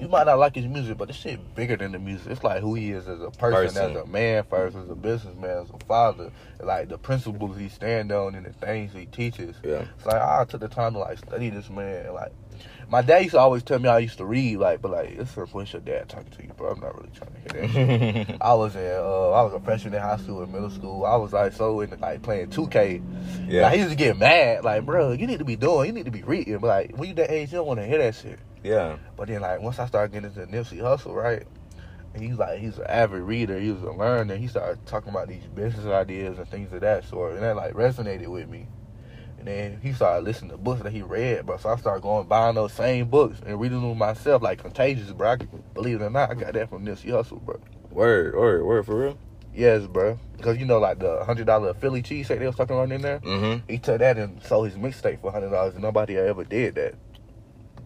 you 0.01 0.09
might 0.09 0.27
not 0.27 0.39
like 0.39 0.55
his 0.55 0.67
music, 0.67 0.97
but 0.97 1.09
this 1.09 1.17
shit 1.17 1.55
bigger 1.55 1.77
than 1.77 1.93
the 1.93 1.99
music. 1.99 2.29
It's 2.31 2.45
like 2.45 2.61
who 2.61 2.75
he 2.75 2.91
is 2.93 3.09
as 3.09 3.21
a 3.21 3.31
person, 3.31 3.75
Person. 3.75 3.97
as 3.97 4.03
a 4.03 4.07
man 4.07 4.45
first, 4.49 4.77
as 4.77 4.89
a 4.89 4.95
businessman, 4.95 5.51
as 5.51 5.71
a 5.71 5.85
father, 5.87 6.31
like 6.61 6.89
the 6.89 6.99
principles 6.99 7.59
he 7.59 7.69
stand 7.69 8.13
on 8.13 8.35
and 8.35 8.47
the 8.47 8.53
things 8.53 8.93
he 8.93 9.07
teaches. 9.07 9.57
Yeah. 9.65 9.85
It's 9.97 10.07
like 10.07 10.21
I 10.21 10.45
took 10.45 10.61
the 10.61 10.69
time 10.69 10.93
to 10.95 11.01
like 11.01 11.19
study 11.19 11.51
this 11.51 11.69
man. 11.71 12.13
Like 12.15 12.33
my 12.91 13.03
dad 13.03 13.19
used 13.19 13.33
to 13.33 13.39
always 13.39 13.63
tell 13.63 13.79
me 13.79 13.89
I 13.89 13.99
used 13.99 14.19
to 14.19 14.25
read, 14.25 14.57
like, 14.57 14.81
but 14.81 14.91
like 14.91 15.11
it's 15.11 15.35
points 15.35 15.73
your 15.73 15.83
dad 15.83 16.09
talking 16.09 16.31
to 16.31 16.43
you, 16.43 16.53
bro. 16.57 16.71
I'm 16.71 16.81
not 16.81 16.97
really 16.97 17.11
trying 17.15 17.33
to 17.35 17.67
hear 17.67 18.25
that. 18.25 18.37
I 18.41 18.55
was 18.55 18.75
in, 18.77 18.83
uh, 18.83 19.31
I 19.31 19.43
was 19.43 19.53
a 19.53 19.61
freshman 19.61 19.95
in 19.95 20.01
high 20.01 20.17
school 20.17 20.43
and 20.43 20.53
middle 20.53 20.71
school. 20.71 21.05
I 21.05 21.17
was 21.17 21.33
like 21.33 21.53
so 21.53 21.81
into 21.81 21.97
like 21.97 22.23
playing 22.23 22.49
2K. 22.49 23.03
Yeah. 23.49 23.63
Like, 23.63 23.75
he 23.75 23.79
used 23.81 23.91
to 23.91 23.97
get 23.97 24.17
mad, 24.17 24.65
like, 24.65 24.87
bro, 24.87 25.13
you 25.13 25.27
need 25.27 25.39
to 25.39 25.45
be 25.45 25.57
doing, 25.57 25.89
you 25.89 25.93
need 25.93 26.07
to 26.07 26.11
be 26.11 26.23
reading. 26.23 26.59
But 26.59 26.69
like 26.69 26.97
when 26.97 27.11
you 27.11 27.15
that 27.17 27.31
age, 27.31 27.53
you 27.53 27.59
don't 27.59 27.67
want 27.67 27.81
to 27.81 27.87
hear 27.87 27.99
that 27.99 28.15
shit. 28.15 28.39
yeah. 28.65 28.97
But 29.17 29.29
then 29.29 29.43
like 29.43 29.61
once 29.61 29.79
I 29.79 29.87
started 29.87 30.13
getting 30.13 30.31
into 30.31 30.47
Nipsey 30.51 30.79
Hussle, 30.79 31.15
right? 31.15 31.47
And 32.15 32.23
he's 32.23 32.37
like 32.39 32.59
he's 32.59 32.79
an 32.79 32.87
avid 32.89 33.21
reader, 33.21 33.61
he 33.61 33.71
was 33.71 33.83
a 33.83 33.93
learner. 33.93 34.37
He 34.37 34.49
started 34.49 34.85
talking 34.87 35.11
about 35.11 35.29
these 35.29 35.45
business 35.55 35.85
ideas 35.85 36.39
and 36.39 36.49
things 36.49 36.73
of 36.73 36.81
that 36.81 37.05
sort, 37.05 37.35
and 37.35 37.43
that 37.43 37.55
like 37.55 37.75
resonated 37.75 38.29
with 38.29 38.49
me. 38.49 38.67
And 39.39 39.47
then 39.47 39.79
he 39.83 39.93
started 39.93 40.25
listening 40.25 40.51
to 40.51 40.57
books 40.57 40.83
that 40.83 40.93
he 40.93 41.03
read, 41.03 41.47
bro. 41.47 41.57
So 41.59 41.69
I 41.69 41.77
started 41.77 42.03
going 42.03 42.27
buying 42.27 42.57
those 42.57 42.73
same 42.73 43.07
books 43.09 43.41
and 43.47 43.61
reading 43.61 43.81
them 43.81 43.97
myself, 43.97 44.43
like 44.43 44.59
Contagious, 44.59 45.13
bro. 45.13 45.31
I, 45.33 45.37
could- 45.37 45.75
believe 45.75 46.01
it 46.01 46.05
or 46.05 46.11
not, 46.11 46.31
I 46.31 46.35
got 46.35 46.55
that 46.55 46.69
from 46.71 46.85
Nipsey 46.85 47.07
Hussle, 47.07 47.41
bro. 47.41 47.61
Word, 47.91 48.35
word, 48.35 48.65
word 48.65 48.87
for 48.87 48.99
real. 48.99 49.19
Yes, 49.55 49.87
bro. 49.87 50.19
Because 50.37 50.59
you 50.59 50.67
know, 50.67 50.79
like 50.79 50.99
the 50.99 51.25
hundred 51.25 51.47
dollar 51.47 51.75
Philly 51.75 52.03
cheese 52.03 52.29
cheesesteak 52.29 52.39
they 52.39 52.47
was 52.47 52.55
talking 52.57 52.77
about 52.77 52.93
in 52.93 53.01
there. 53.03 53.19
Mm-hmm. 53.21 53.71
He 53.71 53.79
took 53.79 53.99
that 53.99 54.17
and 54.17 54.43
sold 54.43 54.69
his 54.69 54.77
mixtape 54.77 55.21
for 55.21 55.33
hundred 55.33 55.51
dollars, 55.51 55.75
and 55.75 55.83
nobody 55.83 56.17
ever 56.17 56.45
did 56.45 56.77
that. 56.77 56.95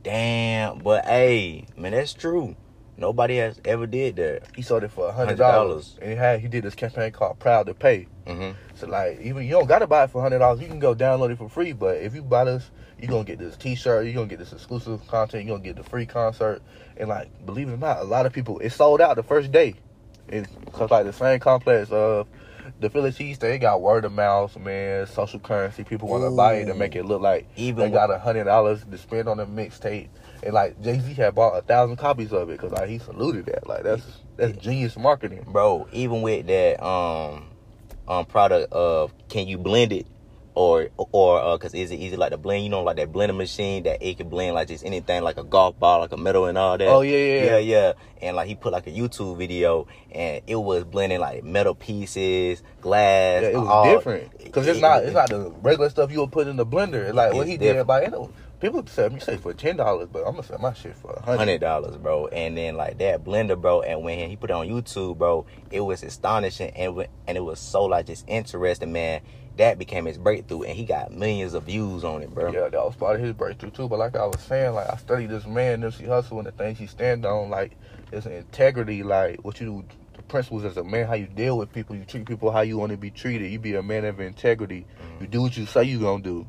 Damn, 0.03 0.79
but 0.79 1.05
hey, 1.05 1.67
man, 1.77 1.93
that's 1.93 2.13
true. 2.13 2.57
Nobody 2.97 3.37
has 3.37 3.61
ever 3.65 3.87
did 3.87 4.17
that. 4.17 4.43
He 4.55 4.63
sold 4.63 4.85
it 4.85 4.91
for 4.91 5.11
hundred 5.13 5.39
dollars, 5.39 5.97
$100. 5.99 6.03
and 6.03 6.11
he 6.11 6.17
had 6.17 6.41
he 6.41 6.49
did 6.49 6.65
this 6.65 6.75
campaign 6.75 7.11
called 7.11 7.39
Proud 7.39 7.67
to 7.67 7.75
Pay. 7.75 8.07
Mm-hmm. 8.27 8.57
So 8.75 8.87
like, 8.87 9.21
even 9.21 9.45
you 9.45 9.51
don't 9.51 9.67
gotta 9.67 9.87
buy 9.87 10.05
it 10.05 10.11
for 10.11 10.21
hundred 10.21 10.41
dollars. 10.41 10.61
You 10.61 10.69
can 10.69 10.79
go 10.79 10.95
download 10.95 11.31
it 11.31 11.39
for 11.39 11.49
free. 11.49 11.73
But 11.73 11.97
if 11.97 12.15
you 12.15 12.23
buy 12.23 12.45
this, 12.45 12.71
you're 12.99 13.11
gonna 13.11 13.25
get 13.25 13.39
this 13.39 13.57
T-shirt. 13.57 14.05
You're 14.05 14.15
gonna 14.15 14.27
get 14.27 14.39
this 14.39 14.53
exclusive 14.53 15.07
content. 15.09 15.45
You're 15.45 15.57
gonna 15.57 15.65
get 15.65 15.77
the 15.77 15.89
free 15.89 16.07
concert. 16.07 16.63
And 16.97 17.09
like, 17.09 17.47
believe 17.47 17.69
it 17.69 17.73
or 17.73 17.79
not, 17.79 18.01
a 18.01 18.05
lot 18.05 18.27
of 18.27 18.33
people 18.33 18.59
it 18.59 18.71
sold 18.71 19.01
out 19.01 19.17
the 19.17 19.23
first 19.23 19.51
day. 19.51 19.75
It's 20.29 20.49
cause 20.73 20.91
like 20.91 21.05
the 21.07 21.13
same 21.13 21.41
complex 21.41 21.91
of 21.91 22.29
the 22.81 22.91
Philly 22.91 23.13
cheese, 23.13 23.39
they 23.39 23.59
got 23.59 23.81
word 23.81 24.05
of 24.05 24.13
mouth, 24.13 24.59
man, 24.59 25.07
social 25.07 25.39
currency. 25.41 25.85
People 25.85 26.09
want 26.09 26.25
to 26.25 26.31
buy 26.31 26.55
it 26.55 26.69
and 26.69 26.79
make 26.79 26.95
it 26.95 27.05
look 27.05 27.23
like 27.23 27.49
Even 27.57 27.91
they 27.91 27.91
got 27.91 28.11
a 28.11 28.19
hundred 28.19 28.45
dollars 28.45 28.85
to 28.85 28.99
spend 28.99 29.29
on 29.29 29.41
a 29.41 29.47
mixtape. 29.47 30.09
And 30.43 30.55
like 30.55 30.81
Jay 30.83 30.99
Z 30.99 31.15
had 31.15 31.35
bought 31.35 31.57
a 31.57 31.63
thousand 31.63 31.97
copies 31.97 32.33
of 32.33 32.49
it 32.51 32.53
because 32.61 32.73
like 32.73 32.89
he 32.89 32.99
saluted 32.99 33.47
that. 33.47 33.67
Like 33.67 33.83
that's 33.85 34.03
that's 34.37 34.57
genius 34.59 34.97
marketing. 34.97 35.45
bro, 35.47 35.87
even 35.93 36.23
with 36.23 36.47
that 36.49 36.85
um 36.85 37.49
um 38.09 38.25
product 38.27 38.73
of 38.73 39.13
can 39.29 39.47
you 39.47 39.59
blend 39.59 39.93
it 39.93 40.07
or 40.55 40.89
or 40.97 41.41
uh 41.41 41.57
cause 41.57 41.73
is 41.73 41.91
it 41.93 41.95
easy 41.97 42.17
like 42.17 42.31
the 42.31 42.37
blend, 42.39 42.65
you 42.65 42.69
know, 42.71 42.83
like 42.83 42.97
that 42.97 43.13
blender 43.13 43.37
machine 43.37 43.85
that 43.85 44.03
it 44.07 44.19
can 44.19 44.29
blend 44.29 44.55
like 44.55 44.69
just 44.69 44.85
anything 44.85 45.23
like 45.23 45.39
a 45.39 45.45
golf 45.45 45.79
ball, 45.79 46.01
like 46.01 46.13
a 46.13 46.17
metal 46.17 46.47
and 46.47 46.59
all 46.59 46.77
that. 46.77 46.89
Oh, 46.89 47.01
yeah, 47.03 47.17
yeah, 47.17 47.45
yeah, 47.45 47.59
yeah. 47.59 47.93
And 48.21 48.37
like 48.37 48.49
he 48.49 48.55
put 48.55 48.73
like 48.73 48.87
a 48.87 48.91
YouTube 48.91 49.39
video 49.39 49.87
and 50.11 50.43
it 50.47 50.57
was 50.57 50.85
blending 50.85 51.21
like 51.21 51.43
metal 51.45 51.75
pieces, 51.75 52.63
glass. 52.83 53.43
Yeah, 53.43 53.49
it 53.51 53.57
was 53.57 53.69
all- 53.69 53.85
different 53.95 54.37
because 54.39 54.67
it's 54.67 54.79
it- 54.79 54.83
not 54.83 55.03
it- 55.03 55.07
it's 55.07 55.15
not 55.15 55.29
the 55.31 55.51
regular 55.63 55.89
stuff 55.89 56.11
you 56.13 56.21
would 56.21 56.33
put 56.33 56.49
in 56.49 56.57
the 56.57 56.67
blender. 56.67 57.05
It's 57.07 57.15
like 57.15 57.33
what 57.33 57.47
he 57.47 57.57
different. 57.57 57.79
did 57.79 57.87
by 57.87 58.07
know, 58.09 58.31
people 58.63 58.87
sell 58.87 59.11
me 59.11 59.21
say 59.21 59.37
for 59.37 59.53
ten 59.53 59.77
dollars, 59.77 60.09
but 60.11 60.21
I'm 60.21 60.33
gonna 60.33 60.45
sell 60.45 60.59
my 60.59 60.73
shit 60.73 60.97
for 60.97 61.21
hundred. 61.23 61.61
dollars, 61.61 61.97
bro. 61.97 62.29
And 62.29 62.57
then 62.57 62.77
like 62.77 62.99
that 62.99 63.25
blender, 63.25 63.61
bro. 63.61 63.83
And 63.83 64.03
when 64.03 64.31
he 64.31 64.37
put 64.37 64.51
it 64.51 64.55
on 64.55 64.69
YouTube, 64.69 65.19
bro, 65.19 65.45
it 65.71 65.81
was 65.81 66.03
astonishing 66.03 66.71
and 66.71 67.07
and 67.27 67.37
it 67.37 67.43
was 67.43 67.59
so 67.59 67.85
like 67.85 68.07
just 68.07 68.25
interesting, 68.29 68.93
man. 68.93 69.21
That 69.59 69.79
became 69.79 70.07
his 70.07 70.17
breakthrough, 70.17 70.63
and 70.63 70.75
he 70.75 70.87
got 70.87 71.13
millions 71.13 71.53
of 71.53 71.65
views 71.65 72.05
on 72.05 72.23
it, 72.23 72.33
bro. 72.33 72.53
Yeah, 72.53 72.71
that 72.71 72.73
was 72.73 72.97
part 72.97 73.17
of 73.17 73.23
his 73.23 73.35
breakthrough 73.35 73.71
too. 73.71 73.87
But 73.87 73.99
like 73.99 74.17
I 74.17 74.25
was 74.25 74.41
saying, 74.41 74.75
like 74.75 74.89
I 74.91 74.97
studied 74.97 75.29
this 75.29 75.45
man 75.45 75.83
Nipsey 75.83 76.07
Hussle 76.07 76.39
and 76.39 76.47
the 76.47 76.53
things 76.53 76.79
he 76.79 76.87
stand 76.87 77.27
on, 77.27 77.51
like 77.51 77.77
his 78.11 78.25
integrity, 78.25 79.03
like 79.03 79.45
what 79.45 79.61
you 79.61 79.67
do, 79.67 79.85
the 80.17 80.23
principles 80.23 80.65
as 80.65 80.79
a 80.79 80.85
man, 80.85 81.07
how 81.07 81.15
you 81.15 81.27
deal 81.27 81.59
with 81.59 81.71
people, 81.71 81.97
you 81.97 82.05
treat 82.05 82.25
people 82.25 82.51
how 82.51 82.63
you 82.63 82.79
want 82.79 82.93
to 82.93 82.97
be 82.97 83.11
treated. 83.11 83.51
You 83.51 83.59
be 83.59 83.75
a 83.75 83.83
man 83.83 84.07
of 84.07 84.21
integrity. 84.21 84.87
Mm-hmm. 84.87 85.25
You 85.25 85.29
do 85.29 85.43
what 85.43 85.57
you 85.57 85.67
say 85.67 85.85
you 85.85 86.01
gonna 86.01 86.23
do. 86.23 86.47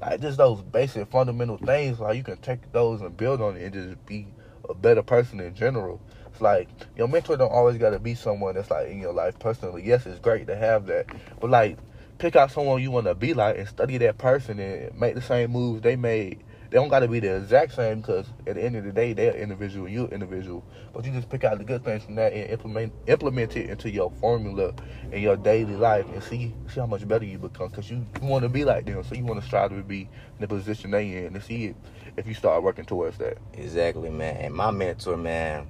Like 0.00 0.20
just 0.20 0.38
those 0.38 0.62
basic 0.62 1.08
fundamental 1.08 1.58
things, 1.58 2.00
like 2.00 2.16
you 2.16 2.22
can 2.22 2.36
take 2.38 2.70
those 2.72 3.00
and 3.00 3.16
build 3.16 3.40
on 3.40 3.56
it 3.56 3.64
and 3.64 3.72
just 3.72 4.06
be 4.06 4.26
a 4.68 4.74
better 4.74 5.02
person 5.02 5.40
in 5.40 5.54
general. 5.54 6.00
It's 6.26 6.40
like 6.40 6.68
your 6.96 7.08
mentor 7.08 7.36
don't 7.36 7.52
always 7.52 7.78
gotta 7.78 7.98
be 7.98 8.14
someone 8.14 8.54
that's 8.56 8.70
like 8.70 8.88
in 8.88 9.00
your 9.00 9.14
life 9.14 9.38
personally. 9.38 9.82
Yes, 9.84 10.04
it's 10.06 10.20
great 10.20 10.46
to 10.48 10.56
have 10.56 10.86
that, 10.86 11.06
but 11.40 11.50
like 11.50 11.78
pick 12.18 12.36
out 12.36 12.50
someone 12.50 12.82
you 12.82 12.90
want 12.90 13.06
to 13.06 13.14
be 13.14 13.34
like 13.34 13.56
and 13.58 13.68
study 13.68 13.98
that 13.98 14.18
person 14.18 14.58
and 14.58 14.98
make 14.98 15.14
the 15.14 15.22
same 15.22 15.50
moves 15.50 15.82
they 15.82 15.96
made. 15.96 16.42
They 16.76 16.82
don't 16.82 16.90
got 16.90 17.00
to 17.00 17.08
be 17.08 17.20
the 17.20 17.36
exact 17.36 17.72
same 17.72 18.02
because 18.02 18.26
at 18.46 18.56
the 18.56 18.62
end 18.62 18.76
of 18.76 18.84
the 18.84 18.92
day, 18.92 19.14
they're 19.14 19.32
individual, 19.32 19.88
you're 19.88 20.08
individual. 20.08 20.62
But 20.92 21.06
you 21.06 21.12
just 21.12 21.30
pick 21.30 21.42
out 21.42 21.56
the 21.56 21.64
good 21.64 21.82
things 21.82 22.04
from 22.04 22.16
that 22.16 22.34
and 22.34 22.50
implement 22.50 22.92
implement 23.06 23.56
it 23.56 23.70
into 23.70 23.90
your 23.90 24.10
formula 24.20 24.74
in 25.10 25.22
your 25.22 25.38
daily 25.38 25.74
life 25.74 26.04
and 26.12 26.22
see 26.22 26.52
see 26.68 26.80
how 26.80 26.84
much 26.84 27.08
better 27.08 27.24
you 27.24 27.38
become 27.38 27.68
because 27.68 27.90
you, 27.90 28.04
you 28.20 28.28
want 28.28 28.42
to 28.42 28.50
be 28.50 28.66
like 28.66 28.84
them. 28.84 29.02
So 29.04 29.14
you 29.14 29.24
want 29.24 29.40
to 29.40 29.46
strive 29.46 29.70
to 29.70 29.82
be 29.82 30.02
in 30.02 30.08
the 30.40 30.48
position 30.48 30.90
they 30.90 31.16
in 31.16 31.34
and 31.34 31.42
see 31.42 31.64
it 31.64 31.76
if 32.18 32.26
you 32.26 32.34
start 32.34 32.62
working 32.62 32.84
towards 32.84 33.16
that. 33.16 33.38
Exactly, 33.54 34.10
man. 34.10 34.36
And 34.36 34.52
my 34.52 34.70
mentor, 34.70 35.16
man, 35.16 35.66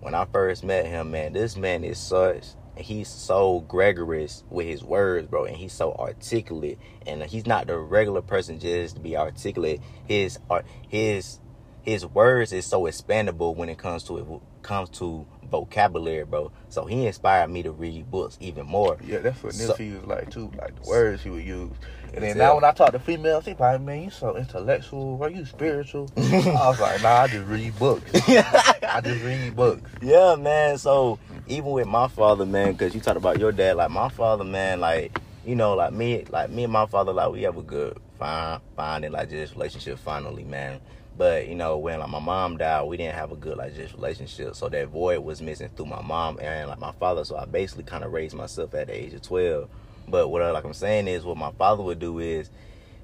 when 0.00 0.14
I 0.14 0.26
first 0.26 0.62
met 0.62 0.84
him, 0.84 1.10
man, 1.10 1.32
this 1.32 1.56
man 1.56 1.84
is 1.84 1.98
such 1.98 2.44
he's 2.80 3.08
so 3.08 3.60
gregarious 3.68 4.44
with 4.50 4.66
his 4.66 4.82
words, 4.84 5.26
bro, 5.28 5.44
and 5.44 5.56
he's 5.56 5.72
so 5.72 5.92
articulate. 5.94 6.78
And 7.06 7.22
he's 7.22 7.46
not 7.46 7.66
the 7.66 7.78
regular 7.78 8.22
person 8.22 8.58
just 8.60 8.96
to 8.96 9.00
be 9.00 9.16
articulate. 9.16 9.80
His 10.06 10.38
art 10.48 10.64
his 10.88 11.38
his 11.82 12.04
words 12.06 12.52
is 12.52 12.66
so 12.66 12.82
expandable 12.82 13.56
when 13.56 13.68
it 13.68 13.78
comes 13.78 14.04
to 14.04 14.18
it 14.18 14.26
comes 14.62 14.90
to 14.98 15.26
vocabulary, 15.50 16.24
bro. 16.24 16.52
So 16.68 16.84
he 16.84 17.06
inspired 17.06 17.48
me 17.50 17.62
to 17.64 17.72
read 17.72 18.10
books 18.10 18.36
even 18.40 18.66
more. 18.66 18.96
Yeah, 19.04 19.18
that's 19.18 19.42
what 19.42 19.54
So- 19.54 19.72
Nipsey 19.74 19.96
was 19.98 20.06
like 20.06 20.30
too, 20.30 20.50
like 20.58 20.80
the 20.80 20.88
words 20.88 21.22
he 21.22 21.30
would 21.30 21.44
use. 21.44 21.72
And 22.12 22.24
then 22.24 22.30
Exactly. 22.32 22.40
now 22.40 22.54
when 22.56 22.64
I 22.64 22.72
talk 22.72 22.90
to 22.92 22.98
females, 22.98 23.44
they 23.44 23.54
probably, 23.54 23.86
man, 23.86 24.02
you 24.04 24.10
so 24.10 24.36
intellectual, 24.36 25.18
are 25.22 25.30
you 25.30 25.44
spiritual? 25.44 26.10
I 26.16 26.68
was 26.68 26.80
like, 26.80 27.02
nah, 27.02 27.20
I 27.22 27.26
just 27.28 27.46
read 27.46 27.78
books. 27.78 28.10
I 28.28 29.00
just 29.02 29.22
read 29.24 29.54
books. 29.54 29.88
Yeah, 30.02 30.34
man. 30.36 30.76
So 30.76 31.18
even 31.50 31.70
with 31.72 31.88
my 31.88 32.06
father, 32.06 32.46
man, 32.46 32.72
because 32.72 32.94
you 32.94 33.00
talked 33.00 33.16
about 33.16 33.38
your 33.38 33.50
dad, 33.50 33.76
like 33.76 33.90
my 33.90 34.08
father, 34.08 34.44
man, 34.44 34.80
like 34.80 35.18
you 35.44 35.56
know, 35.56 35.74
like 35.74 35.92
me, 35.92 36.24
like 36.30 36.50
me 36.50 36.64
and 36.64 36.72
my 36.72 36.86
father, 36.86 37.12
like 37.12 37.32
we 37.32 37.42
have 37.42 37.56
a 37.56 37.62
good, 37.62 37.98
fine, 38.18 38.60
and 38.78 39.12
like 39.12 39.30
just 39.30 39.54
relationship 39.54 39.98
finally, 39.98 40.44
man. 40.44 40.80
But 41.18 41.48
you 41.48 41.56
know, 41.56 41.76
when 41.78 41.98
like 41.98 42.08
my 42.08 42.20
mom 42.20 42.56
died, 42.56 42.84
we 42.84 42.96
didn't 42.96 43.16
have 43.16 43.32
a 43.32 43.36
good 43.36 43.56
like 43.56 43.74
just 43.74 43.94
relationship, 43.94 44.54
so 44.54 44.68
that 44.68 44.88
void 44.88 45.18
was 45.18 45.42
missing 45.42 45.70
through 45.76 45.86
my 45.86 46.00
mom 46.00 46.38
and 46.40 46.68
like 46.68 46.78
my 46.78 46.92
father. 46.92 47.24
So 47.24 47.36
I 47.36 47.46
basically 47.46 47.84
kind 47.84 48.04
of 48.04 48.12
raised 48.12 48.34
myself 48.34 48.74
at 48.74 48.86
the 48.86 48.94
age 48.94 49.12
of 49.12 49.22
twelve. 49.22 49.68
But 50.08 50.28
what 50.28 50.42
like 50.52 50.64
I'm 50.64 50.72
saying 50.72 51.08
is, 51.08 51.24
what 51.24 51.36
my 51.36 51.52
father 51.52 51.82
would 51.82 51.98
do 51.98 52.20
is 52.20 52.48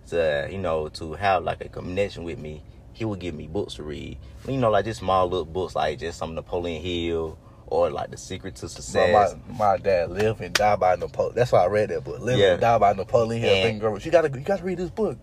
to 0.09 0.49
you 0.51 0.59
know 0.59 0.89
to 0.91 1.15
have 1.15 1.43
like 1.43 1.65
a 1.65 1.69
connection 1.69 2.23
with 2.23 2.39
me. 2.39 2.63
He 2.93 3.05
would 3.05 3.19
give 3.19 3.35
me 3.35 3.47
books 3.47 3.75
to 3.75 3.83
read. 3.83 4.17
You 4.49 4.57
know, 4.57 4.71
like 4.71 4.87
just 4.87 5.01
small 5.01 5.29
little 5.29 5.45
books, 5.45 5.75
like 5.75 5.99
just 5.99 6.17
some 6.17 6.35
Napoleon 6.35 6.81
Hill 6.81 7.37
or 7.69 7.91
like 7.91 8.11
The 8.11 8.17
Secret 8.17 8.55
to 8.57 8.65
My, 8.65 8.69
Success. 8.69 9.37
my, 9.49 9.59
my 9.59 9.77
dad 9.79 10.11
lived 10.11 10.41
and 10.41 10.55
died 10.55 10.81
by 10.81 10.97
Napoleon. 10.97 11.35
That's 11.35 11.53
why 11.53 11.65
I 11.65 11.67
read 11.67 11.91
that 11.91 12.05
book. 12.05 12.21
Live 12.21 12.39
Yeah. 12.39 12.53
and 12.53 12.61
die 12.61 12.79
by 12.79 12.93
Napoleon 12.93 13.43
Hill. 13.43 13.53
And- 13.55 13.63
Think 13.65 13.81
girl, 13.81 13.99
you 13.99 14.11
gotta 14.11 14.29
you 14.29 14.45
gotta 14.45 14.63
read 14.65 14.79
this 14.79 14.91
book. 14.91 15.19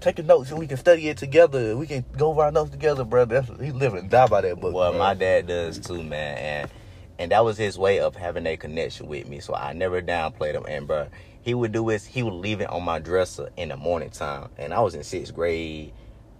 Take 0.00 0.18
a 0.18 0.22
notes 0.22 0.50
so 0.50 0.56
we 0.56 0.66
can 0.66 0.76
study 0.76 1.08
it 1.08 1.16
together. 1.16 1.76
We 1.76 1.86
can 1.86 2.04
go 2.18 2.28
over 2.30 2.42
our 2.42 2.50
notes 2.52 2.70
together, 2.70 3.04
bro. 3.04 3.24
That's 3.24 3.48
he 3.60 3.70
lived 3.70 3.96
and 3.96 4.10
died 4.10 4.28
by 4.30 4.40
that 4.42 4.60
book. 4.60 4.74
Well, 4.74 4.90
bro. 4.90 4.98
my 4.98 5.14
dad 5.14 5.46
does 5.46 5.78
too, 5.78 6.02
man, 6.02 6.36
and 6.38 6.70
and 7.18 7.30
that 7.30 7.44
was 7.44 7.56
his 7.56 7.78
way 7.78 8.00
of 8.00 8.16
having 8.16 8.44
a 8.46 8.56
connection 8.56 9.06
with 9.06 9.28
me. 9.28 9.38
So 9.40 9.54
I 9.54 9.72
never 9.72 10.02
downplayed 10.02 10.54
him, 10.54 10.64
and 10.68 10.86
bro, 10.86 11.06
he 11.42 11.54
would 11.54 11.72
do 11.72 11.88
is 11.90 12.04
he 12.04 12.22
would 12.22 12.34
leave 12.34 12.60
it 12.60 12.68
on 12.70 12.82
my 12.82 12.98
dresser 12.98 13.50
in 13.56 13.68
the 13.68 13.76
morning 13.76 14.10
time, 14.10 14.48
and 14.58 14.74
I 14.74 14.80
was 14.80 14.94
in 14.94 15.04
sixth 15.04 15.32
grade 15.34 15.92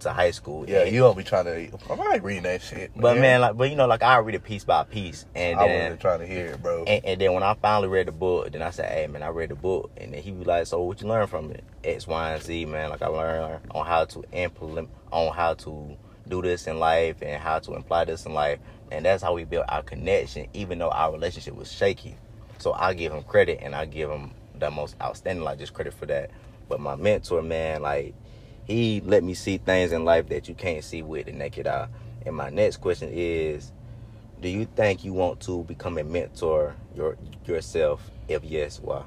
to 0.05 0.13
high 0.13 0.31
school. 0.31 0.67
Yeah, 0.67 0.85
you 0.85 0.99
don't 1.01 1.17
be 1.17 1.23
trying 1.23 1.45
to. 1.45 1.77
I'm 1.89 1.97
not 1.97 2.23
reading 2.23 2.43
that 2.43 2.61
shit. 2.61 2.91
But 2.95 3.17
man, 3.17 3.41
like, 3.41 3.57
but 3.57 3.69
you 3.69 3.75
know, 3.75 3.85
like 3.87 4.01
I 4.01 4.17
read 4.19 4.35
it 4.35 4.43
piece 4.43 4.63
by 4.63 4.83
piece, 4.83 5.25
and 5.35 5.59
I 5.59 5.67
then 5.67 5.83
wasn't 5.83 6.01
trying 6.01 6.19
to 6.19 6.27
hear 6.27 6.47
it, 6.47 6.63
bro. 6.63 6.83
and, 6.85 7.05
and 7.05 7.21
then 7.21 7.33
when 7.33 7.43
I 7.43 7.53
finally 7.55 7.87
read 7.89 8.07
the 8.07 8.11
book, 8.11 8.51
then 8.51 8.61
I 8.61 8.69
said, 8.69 8.91
"Hey 8.91 9.07
man, 9.07 9.21
I 9.21 9.27
read 9.27 9.49
the 9.49 9.55
book," 9.55 9.91
and 9.97 10.13
then 10.13 10.21
he 10.23 10.31
was 10.31 10.47
like, 10.47 10.67
"So 10.67 10.81
what 10.81 11.01
you 11.01 11.07
learn 11.07 11.27
from 11.27 11.51
it?" 11.51 11.63
X, 11.83 12.07
Y, 12.07 12.33
and 12.33 12.41
Z, 12.43 12.65
man. 12.65 12.89
Like 12.89 13.01
I 13.01 13.07
learned 13.07 13.61
on 13.71 13.85
how 13.85 14.05
to 14.05 14.23
implement, 14.31 14.89
on 15.11 15.33
how 15.33 15.53
to 15.55 15.97
do 16.27 16.41
this 16.41 16.67
in 16.67 16.79
life, 16.79 17.17
and 17.21 17.41
how 17.41 17.59
to 17.59 17.71
apply 17.73 18.05
this 18.05 18.25
in 18.25 18.33
life, 18.33 18.59
and 18.91 19.05
that's 19.05 19.21
how 19.21 19.33
we 19.33 19.43
built 19.43 19.65
our 19.69 19.83
connection, 19.83 20.47
even 20.53 20.79
though 20.79 20.89
our 20.89 21.11
relationship 21.11 21.55
was 21.55 21.71
shaky. 21.71 22.15
So 22.57 22.73
I 22.73 22.93
give 22.93 23.11
him 23.11 23.23
credit, 23.23 23.59
and 23.61 23.75
I 23.75 23.85
give 23.85 24.09
him 24.09 24.31
the 24.57 24.71
most 24.71 24.95
outstanding, 25.01 25.43
like 25.43 25.59
just 25.59 25.73
credit 25.73 25.93
for 25.93 26.05
that. 26.05 26.31
But 26.67 26.79
my 26.79 26.95
mentor, 26.95 27.41
man, 27.41 27.81
like 27.81 28.15
he 28.65 29.01
let 29.01 29.23
me 29.23 29.33
see 29.33 29.57
things 29.57 29.91
in 29.91 30.05
life 30.05 30.29
that 30.29 30.47
you 30.47 30.55
can't 30.55 30.83
see 30.83 31.01
with 31.01 31.27
the 31.27 31.31
naked 31.31 31.67
eye. 31.67 31.87
And 32.25 32.35
my 32.35 32.49
next 32.49 32.77
question 32.77 33.09
is, 33.11 33.71
do 34.41 34.49
you 34.49 34.65
think 34.75 35.03
you 35.03 35.13
want 35.13 35.39
to 35.41 35.63
become 35.63 35.97
a 35.97 36.03
mentor 36.03 36.75
your 36.95 37.17
yourself? 37.45 38.09
If 38.27 38.43
yes, 38.43 38.79
why? 38.79 39.03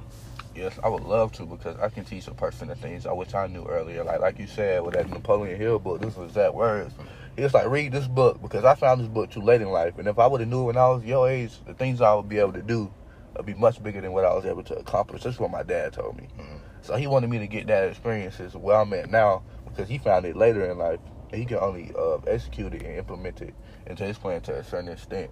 Yes, 0.54 0.78
I 0.82 0.88
would 0.88 1.02
love 1.02 1.32
to 1.32 1.46
because 1.46 1.76
I 1.78 1.88
can 1.88 2.04
teach 2.04 2.26
a 2.28 2.34
person 2.34 2.68
the 2.68 2.76
things 2.76 3.06
I 3.06 3.12
wish 3.12 3.34
I 3.34 3.46
knew 3.48 3.64
earlier. 3.64 4.04
Like 4.04 4.20
like 4.20 4.38
you 4.38 4.46
said 4.46 4.82
with 4.82 4.94
that 4.94 5.10
Napoleon 5.10 5.56
Hill 5.58 5.78
book, 5.78 6.00
this 6.00 6.16
was 6.16 6.34
that 6.34 6.54
words. 6.54 6.94
Was 7.36 7.54
like, 7.54 7.68
read 7.68 7.92
this 7.92 8.08
book 8.08 8.42
because 8.42 8.64
I 8.64 8.74
found 8.74 9.00
this 9.00 9.06
book 9.08 9.30
too 9.30 9.40
late 9.40 9.62
in 9.62 9.68
life, 9.68 9.96
and 9.98 10.08
if 10.08 10.18
I 10.18 10.26
would 10.26 10.40
have 10.40 10.48
knew 10.48 10.64
when 10.64 10.76
I 10.76 10.88
was 10.88 11.04
your 11.04 11.30
age, 11.30 11.52
the 11.66 11.74
things 11.74 12.00
I 12.00 12.12
would 12.14 12.28
be 12.28 12.38
able 12.38 12.54
to 12.54 12.62
do 12.62 12.90
would 13.36 13.46
be 13.46 13.54
much 13.54 13.82
bigger 13.82 14.00
than 14.00 14.12
what 14.12 14.24
I 14.24 14.34
was 14.34 14.44
able 14.44 14.62
to 14.64 14.76
accomplish. 14.76 15.22
That's 15.22 15.38
what 15.38 15.50
my 15.50 15.62
dad 15.62 15.92
told 15.92 16.16
me. 16.16 16.28
Mhm. 16.38 16.58
So 16.80 16.96
he 16.96 17.06
wanted 17.06 17.30
me 17.30 17.38
to 17.38 17.46
get 17.46 17.66
that 17.68 17.88
experience 17.88 18.34
experiences 18.34 18.56
where 18.60 18.76
I'm 18.76 18.92
at 18.94 19.10
now 19.10 19.42
because 19.66 19.88
he 19.88 19.98
found 19.98 20.24
it 20.26 20.36
later 20.36 20.64
in 20.70 20.78
life, 20.78 21.00
he 21.32 21.44
can 21.44 21.58
only 21.58 21.92
uh, 21.98 22.18
execute 22.26 22.72
it 22.74 22.82
and 22.82 22.96
implement 22.96 23.42
it 23.42 23.54
into 23.86 24.04
his 24.04 24.16
plan 24.18 24.40
to 24.42 24.54
a 24.54 24.64
certain 24.64 24.88
extent. 24.88 25.30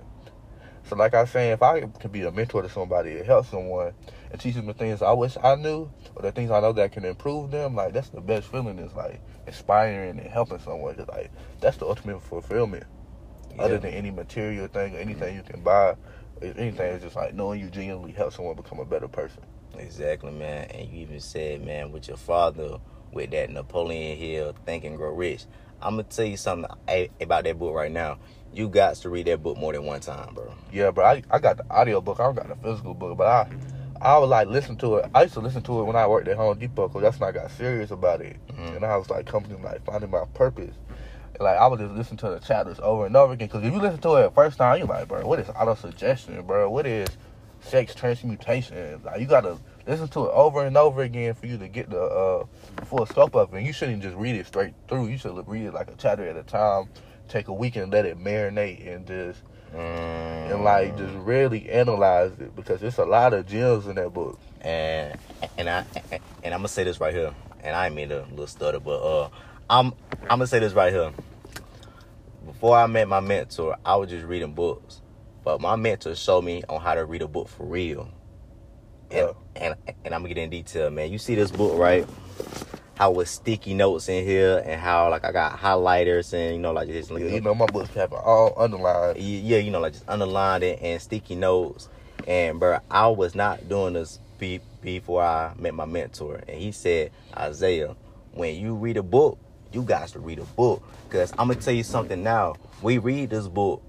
So, 0.84 0.94
like 0.94 1.14
I 1.14 1.22
was 1.22 1.30
saying, 1.30 1.50
if 1.52 1.62
I 1.62 1.80
can 1.80 2.10
be 2.12 2.22
a 2.22 2.30
mentor 2.30 2.62
to 2.62 2.68
somebody 2.68 3.16
and 3.16 3.26
help 3.26 3.46
someone 3.46 3.92
and 4.30 4.40
teach 4.40 4.54
them 4.54 4.66
the 4.66 4.74
things 4.74 5.02
I 5.02 5.12
wish 5.12 5.36
I 5.42 5.56
knew 5.56 5.90
or 6.14 6.22
the 6.22 6.30
things 6.30 6.50
I 6.52 6.60
know 6.60 6.72
that 6.72 6.92
can 6.92 7.04
improve 7.04 7.50
them, 7.50 7.74
like 7.74 7.92
that's 7.92 8.10
the 8.10 8.20
best 8.20 8.46
feeling 8.48 8.78
is 8.78 8.94
like 8.94 9.20
inspiring 9.48 10.18
and 10.20 10.28
helping 10.28 10.58
someone. 10.60 10.94
'Cause, 10.94 11.08
like 11.08 11.30
that's 11.60 11.78
the 11.78 11.86
ultimate 11.86 12.20
fulfillment. 12.22 12.84
Other 13.58 13.78
than 13.78 13.90
any 13.94 14.10
material 14.10 14.68
thing 14.68 14.94
or 14.94 14.98
anything 14.98 15.34
you 15.34 15.42
can 15.42 15.62
buy, 15.62 15.96
if 16.40 16.56
anything 16.58 16.92
is 16.92 17.02
just 17.02 17.16
like 17.16 17.34
knowing 17.34 17.60
you 17.60 17.68
genuinely 17.68 18.12
help 18.12 18.32
someone 18.32 18.56
become 18.56 18.78
a 18.80 18.84
better 18.84 19.08
person. 19.08 19.42
Exactly, 19.78 20.32
man. 20.32 20.70
And 20.70 20.88
you 20.88 21.02
even 21.02 21.20
said, 21.20 21.64
man, 21.64 21.92
with 21.92 22.08
your 22.08 22.16
father, 22.16 22.78
with 23.12 23.30
that 23.30 23.50
Napoleon 23.50 24.16
Hill 24.16 24.54
Think 24.64 24.84
and 24.84 24.96
Grow 24.96 25.12
Rich. 25.12 25.44
I'm 25.82 25.92
gonna 25.94 26.04
tell 26.04 26.24
you 26.24 26.36
something 26.36 26.70
about 27.20 27.44
that 27.44 27.58
book 27.58 27.74
right 27.74 27.92
now. 27.92 28.18
You 28.52 28.68
got 28.68 28.96
to 28.96 29.10
read 29.10 29.26
that 29.26 29.42
book 29.42 29.58
more 29.58 29.72
than 29.72 29.84
one 29.84 30.00
time, 30.00 30.34
bro. 30.34 30.54
Yeah, 30.72 30.90
bro. 30.90 31.04
I, 31.04 31.22
I 31.30 31.38
got 31.38 31.58
the 31.58 31.70
audio 31.70 32.00
book. 32.00 32.18
I 32.20 32.24
don't 32.24 32.34
got 32.34 32.48
the 32.48 32.56
physical 32.56 32.94
book, 32.94 33.18
but 33.18 33.26
I 33.26 33.50
I 34.00 34.18
would 34.18 34.26
like 34.26 34.48
listen 34.48 34.76
to 34.76 34.96
it. 34.96 35.10
I 35.14 35.22
used 35.22 35.34
to 35.34 35.40
listen 35.40 35.62
to 35.62 35.80
it 35.80 35.84
when 35.84 35.96
I 35.96 36.06
worked 36.06 36.28
at 36.28 36.36
Home 36.36 36.58
Depot 36.58 36.88
because 36.88 37.02
that's 37.02 37.20
when 37.20 37.28
I 37.28 37.32
got 37.32 37.50
serious 37.50 37.90
about 37.90 38.20
it. 38.22 38.36
Mhm. 38.48 38.76
And 38.76 38.84
I 38.84 38.96
was 38.96 39.10
like 39.10 39.26
coming 39.26 39.62
like 39.62 39.84
finding 39.84 40.10
my 40.10 40.24
purpose. 40.34 40.74
Like 41.40 41.58
I 41.58 41.66
would 41.66 41.78
just 41.80 41.94
listen 41.94 42.16
to 42.18 42.30
the 42.30 42.38
chapters 42.40 42.78
over 42.82 43.06
and 43.06 43.16
over 43.16 43.32
again. 43.32 43.48
Because 43.48 43.64
if 43.64 43.72
you 43.72 43.80
listen 43.80 44.00
to 44.00 44.14
it 44.16 44.22
the 44.24 44.30
first 44.30 44.58
time, 44.58 44.78
you're 44.78 44.86
like, 44.86 45.08
bro, 45.08 45.26
what 45.26 45.38
is 45.38 45.48
auto 45.50 45.74
suggestion, 45.74 46.40
bro? 46.42 46.70
What 46.70 46.86
is 46.86 47.08
sex 47.60 47.94
transmutation? 47.94 49.00
Like 49.04 49.20
you 49.20 49.26
gotta 49.26 49.58
listen 49.86 50.08
to 50.08 50.26
it 50.26 50.30
over 50.32 50.64
and 50.64 50.76
over 50.76 51.02
again 51.02 51.34
for 51.34 51.46
you 51.46 51.58
to 51.58 51.68
get 51.68 51.90
the 51.90 52.00
uh, 52.02 52.44
full 52.84 53.06
scope 53.06 53.34
of 53.34 53.52
it. 53.52 53.58
And 53.58 53.66
you 53.66 53.72
shouldn't 53.72 54.02
just 54.02 54.16
read 54.16 54.34
it 54.36 54.46
straight 54.46 54.74
through. 54.88 55.08
You 55.08 55.18
should 55.18 55.46
read 55.48 55.64
it 55.66 55.74
like 55.74 55.88
a 55.90 55.94
chapter 55.96 56.26
at 56.26 56.36
a 56.36 56.42
time. 56.42 56.88
Take 57.28 57.48
a 57.48 57.52
week 57.52 57.76
and 57.76 57.92
let 57.92 58.04
it 58.06 58.18
marinate 58.18 58.86
and 58.86 59.06
just 59.06 59.40
Mm. 59.74 60.52
and 60.52 60.64
like 60.64 60.96
just 60.96 61.12
really 61.16 61.68
analyze 61.68 62.30
it 62.38 62.54
because 62.54 62.80
there's 62.80 62.98
a 62.98 63.04
lot 63.04 63.34
of 63.34 63.46
gems 63.48 63.86
in 63.88 63.96
that 63.96 64.14
book. 64.14 64.38
and 64.60 65.18
and 65.58 65.68
I 65.68 65.84
and 66.44 66.54
I'm 66.54 66.60
gonna 66.60 66.68
say 66.68 66.84
this 66.84 67.00
right 67.00 67.12
here, 67.12 67.34
and 67.64 67.74
I 67.74 67.86
ain't 67.86 67.94
mean 67.96 68.12
a 68.12 68.20
little 68.30 68.46
stutter, 68.46 68.78
but 68.78 69.00
uh, 69.02 69.28
I'm 69.68 69.92
I'm 70.22 70.28
gonna 70.38 70.46
say 70.46 70.58
this 70.60 70.72
right 70.72 70.92
here. 70.92 71.12
Before 72.44 72.76
I 72.76 72.86
met 72.86 73.08
my 73.08 73.20
mentor, 73.20 73.76
I 73.84 73.96
was 73.96 74.10
just 74.10 74.24
reading 74.24 74.52
books, 74.52 75.02
but 75.44 75.60
my 75.60 75.76
mentor 75.76 76.14
showed 76.14 76.42
me 76.42 76.62
on 76.68 76.80
how 76.80 76.94
to 76.94 77.04
read 77.04 77.22
a 77.22 77.28
book 77.28 77.48
for 77.48 77.64
real. 77.64 78.08
And 79.10 79.30
and 79.56 79.74
and 80.04 80.14
I'm 80.14 80.22
gonna 80.22 80.28
get 80.28 80.38
in 80.38 80.50
detail, 80.50 80.90
man. 80.90 81.10
You 81.10 81.18
see 81.18 81.34
this 81.34 81.50
book, 81.50 81.78
right? 81.78 82.06
How 82.96 83.10
with 83.10 83.28
sticky 83.28 83.74
notes 83.74 84.08
in 84.08 84.24
here, 84.24 84.62
and 84.64 84.80
how 84.80 85.10
like 85.10 85.24
I 85.24 85.32
got 85.32 85.58
highlighters 85.58 86.32
and 86.32 86.54
you 86.54 86.60
know 86.60 86.72
like 86.72 86.88
just 86.88 87.10
You 87.10 87.40
know, 87.40 87.54
my 87.54 87.66
books 87.66 87.92
have 87.94 88.12
all 88.12 88.54
underlined. 88.56 89.18
yeah, 89.18 89.58
you 89.58 89.70
know, 89.70 89.80
like 89.80 89.92
just 89.94 90.08
underlined 90.08 90.62
it 90.62 90.80
and 90.80 91.00
sticky 91.02 91.34
notes. 91.34 91.88
And 92.26 92.58
bro, 92.58 92.78
I 92.90 93.08
was 93.08 93.34
not 93.34 93.68
doing 93.68 93.94
this 93.94 94.18
be- 94.38 94.60
before 94.80 95.22
I 95.22 95.52
met 95.58 95.74
my 95.74 95.84
mentor, 95.84 96.40
and 96.48 96.58
he 96.60 96.72
said, 96.72 97.10
Isaiah, 97.36 97.94
when 98.32 98.56
you 98.56 98.74
read 98.74 98.96
a 98.96 99.02
book, 99.02 99.38
you 99.76 99.82
guys 99.82 100.12
to 100.12 100.18
read 100.18 100.38
a 100.38 100.44
book, 100.44 100.82
cause 101.10 101.32
I'm 101.32 101.48
gonna 101.48 101.60
tell 101.60 101.74
you 101.74 101.84
something 101.84 102.22
now. 102.22 102.56
We 102.82 102.98
read 102.98 103.30
this 103.30 103.46
book, 103.46 103.82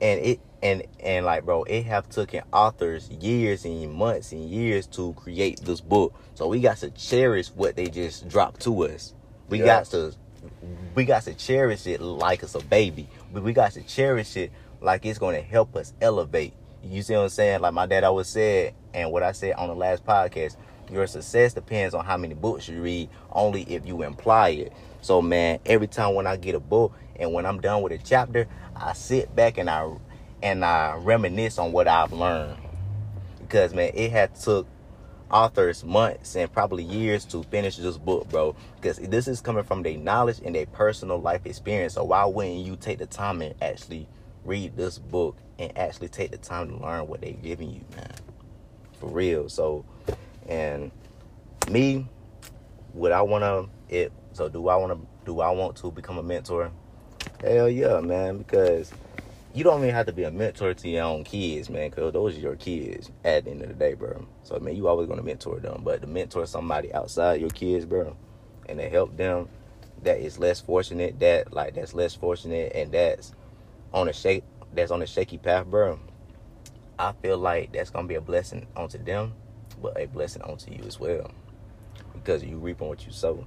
and 0.00 0.20
it 0.20 0.40
and 0.62 0.82
and 0.98 1.24
like 1.24 1.44
bro, 1.44 1.62
it 1.64 1.84
have 1.86 2.08
taken 2.10 2.42
authors 2.52 3.08
years 3.10 3.64
and 3.64 3.92
months 3.92 4.32
and 4.32 4.50
years 4.50 4.86
to 4.88 5.12
create 5.14 5.60
this 5.60 5.80
book. 5.80 6.12
So 6.34 6.48
we 6.48 6.60
got 6.60 6.78
to 6.78 6.90
cherish 6.90 7.48
what 7.48 7.76
they 7.76 7.86
just 7.86 8.28
dropped 8.28 8.60
to 8.62 8.84
us. 8.84 9.14
We 9.48 9.60
Yeah. 9.60 9.66
got 9.66 9.84
to 9.86 10.14
we 10.94 11.04
got 11.04 11.22
to 11.22 11.34
cherish 11.34 11.86
it 11.86 12.00
like 12.00 12.42
it's 12.42 12.54
a 12.56 12.64
baby. 12.64 13.08
But 13.32 13.44
we 13.44 13.52
got 13.52 13.72
to 13.72 13.82
cherish 13.82 14.36
it 14.36 14.50
like 14.80 15.06
it's 15.06 15.18
going 15.18 15.40
to 15.40 15.46
help 15.46 15.76
us 15.76 15.92
elevate. 16.00 16.54
You 16.82 17.02
see 17.02 17.14
what 17.14 17.22
I'm 17.22 17.28
saying? 17.28 17.60
Like 17.60 17.74
my 17.74 17.86
dad 17.86 18.04
always 18.04 18.26
said, 18.26 18.74
and 18.92 19.12
what 19.12 19.22
I 19.22 19.32
said 19.32 19.54
on 19.54 19.68
the 19.68 19.74
last 19.74 20.04
podcast, 20.04 20.56
your 20.90 21.06
success 21.06 21.52
depends 21.52 21.94
on 21.94 22.04
how 22.04 22.16
many 22.16 22.34
books 22.34 22.68
you 22.68 22.80
read, 22.82 23.10
only 23.30 23.62
if 23.62 23.86
you 23.86 24.02
imply 24.02 24.48
it. 24.50 24.72
So 25.00 25.22
man, 25.22 25.60
every 25.66 25.86
time 25.86 26.14
when 26.14 26.26
I 26.26 26.36
get 26.36 26.54
a 26.54 26.60
book 26.60 26.92
and 27.16 27.32
when 27.32 27.46
I'm 27.46 27.60
done 27.60 27.82
with 27.82 27.92
a 27.92 27.98
chapter, 27.98 28.46
I 28.76 28.92
sit 28.92 29.34
back 29.34 29.58
and 29.58 29.68
I 29.68 29.92
and 30.42 30.64
I 30.64 30.96
reminisce 30.96 31.58
on 31.58 31.72
what 31.72 31.88
I've 31.88 32.12
learned. 32.12 32.56
Because 33.40 33.74
man, 33.74 33.92
it 33.94 34.10
had 34.10 34.34
took 34.34 34.66
authors 35.30 35.84
months 35.84 36.34
and 36.34 36.52
probably 36.52 36.82
years 36.82 37.24
to 37.24 37.42
finish 37.44 37.76
this 37.76 37.96
book, 37.96 38.28
bro. 38.30 38.54
Because 38.76 38.98
this 38.98 39.28
is 39.28 39.40
coming 39.40 39.64
from 39.64 39.82
their 39.82 39.96
knowledge 39.96 40.40
and 40.44 40.54
their 40.54 40.66
personal 40.66 41.20
life 41.20 41.46
experience. 41.46 41.94
So 41.94 42.04
why 42.04 42.24
wouldn't 42.24 42.66
you 42.66 42.76
take 42.76 42.98
the 42.98 43.06
time 43.06 43.42
and 43.42 43.54
actually 43.62 44.08
read 44.44 44.76
this 44.76 44.98
book 44.98 45.36
and 45.58 45.76
actually 45.76 46.08
take 46.08 46.30
the 46.30 46.38
time 46.38 46.68
to 46.68 46.76
learn 46.76 47.06
what 47.06 47.20
they're 47.20 47.32
giving 47.32 47.70
you, 47.70 47.82
man? 47.96 48.14
For 48.98 49.08
real. 49.08 49.48
So, 49.48 49.84
and 50.48 50.90
me, 51.70 52.06
would 52.94 53.12
I 53.12 53.22
want 53.22 53.42
to? 53.44 53.94
It. 53.94 54.12
So 54.40 54.48
do 54.48 54.68
I 54.68 54.76
want 54.76 54.98
to? 54.98 55.06
Do 55.26 55.40
I 55.40 55.50
want 55.50 55.76
to 55.76 55.90
become 55.90 56.16
a 56.16 56.22
mentor? 56.22 56.72
Hell 57.42 57.68
yeah, 57.68 58.00
man. 58.00 58.38
Because 58.38 58.90
you 59.52 59.62
don't 59.62 59.82
even 59.82 59.94
have 59.94 60.06
to 60.06 60.14
be 60.14 60.22
a 60.22 60.30
mentor 60.30 60.72
to 60.72 60.88
your 60.88 61.04
own 61.04 61.24
kids, 61.24 61.68
man, 61.68 61.90
because 61.90 62.14
those 62.14 62.38
are 62.38 62.40
your 62.40 62.56
kids 62.56 63.10
at 63.22 63.44
the 63.44 63.50
end 63.50 63.60
of 63.60 63.68
the 63.68 63.74
day, 63.74 63.92
bro. 63.92 64.26
So, 64.42 64.58
man, 64.58 64.76
you 64.76 64.88
always 64.88 65.08
going 65.08 65.18
to 65.18 65.22
mentor 65.22 65.60
them. 65.60 65.82
But 65.84 66.00
to 66.00 66.06
mentor 66.06 66.46
somebody 66.46 66.90
outside 66.94 67.42
your 67.42 67.50
kids, 67.50 67.84
bro, 67.84 68.16
and 68.66 68.78
to 68.78 68.88
help 68.88 69.14
them 69.14 69.46
that 70.04 70.20
is 70.20 70.38
less 70.38 70.58
fortunate, 70.58 71.20
that, 71.20 71.52
like, 71.52 71.74
that's 71.74 71.92
less 71.92 72.14
fortunate 72.14 72.72
and 72.74 72.90
that's 72.90 73.34
on 73.92 74.08
a 74.08 74.12
shake, 74.14 74.44
that's 74.72 74.90
on 74.90 75.02
a 75.02 75.06
shaky 75.06 75.36
path, 75.36 75.66
bro, 75.66 76.00
I 76.98 77.12
feel 77.20 77.36
like 77.36 77.74
that's 77.74 77.90
going 77.90 78.06
to 78.06 78.08
be 78.08 78.14
a 78.14 78.22
blessing 78.22 78.66
onto 78.74 78.96
them, 79.04 79.34
but 79.82 80.00
a 80.00 80.06
blessing 80.06 80.40
onto 80.40 80.72
you 80.72 80.82
as 80.86 80.98
well. 80.98 81.30
Because 82.14 82.42
you 82.42 82.56
reaping 82.56 82.88
what 82.88 83.04
you 83.04 83.12
sow. 83.12 83.46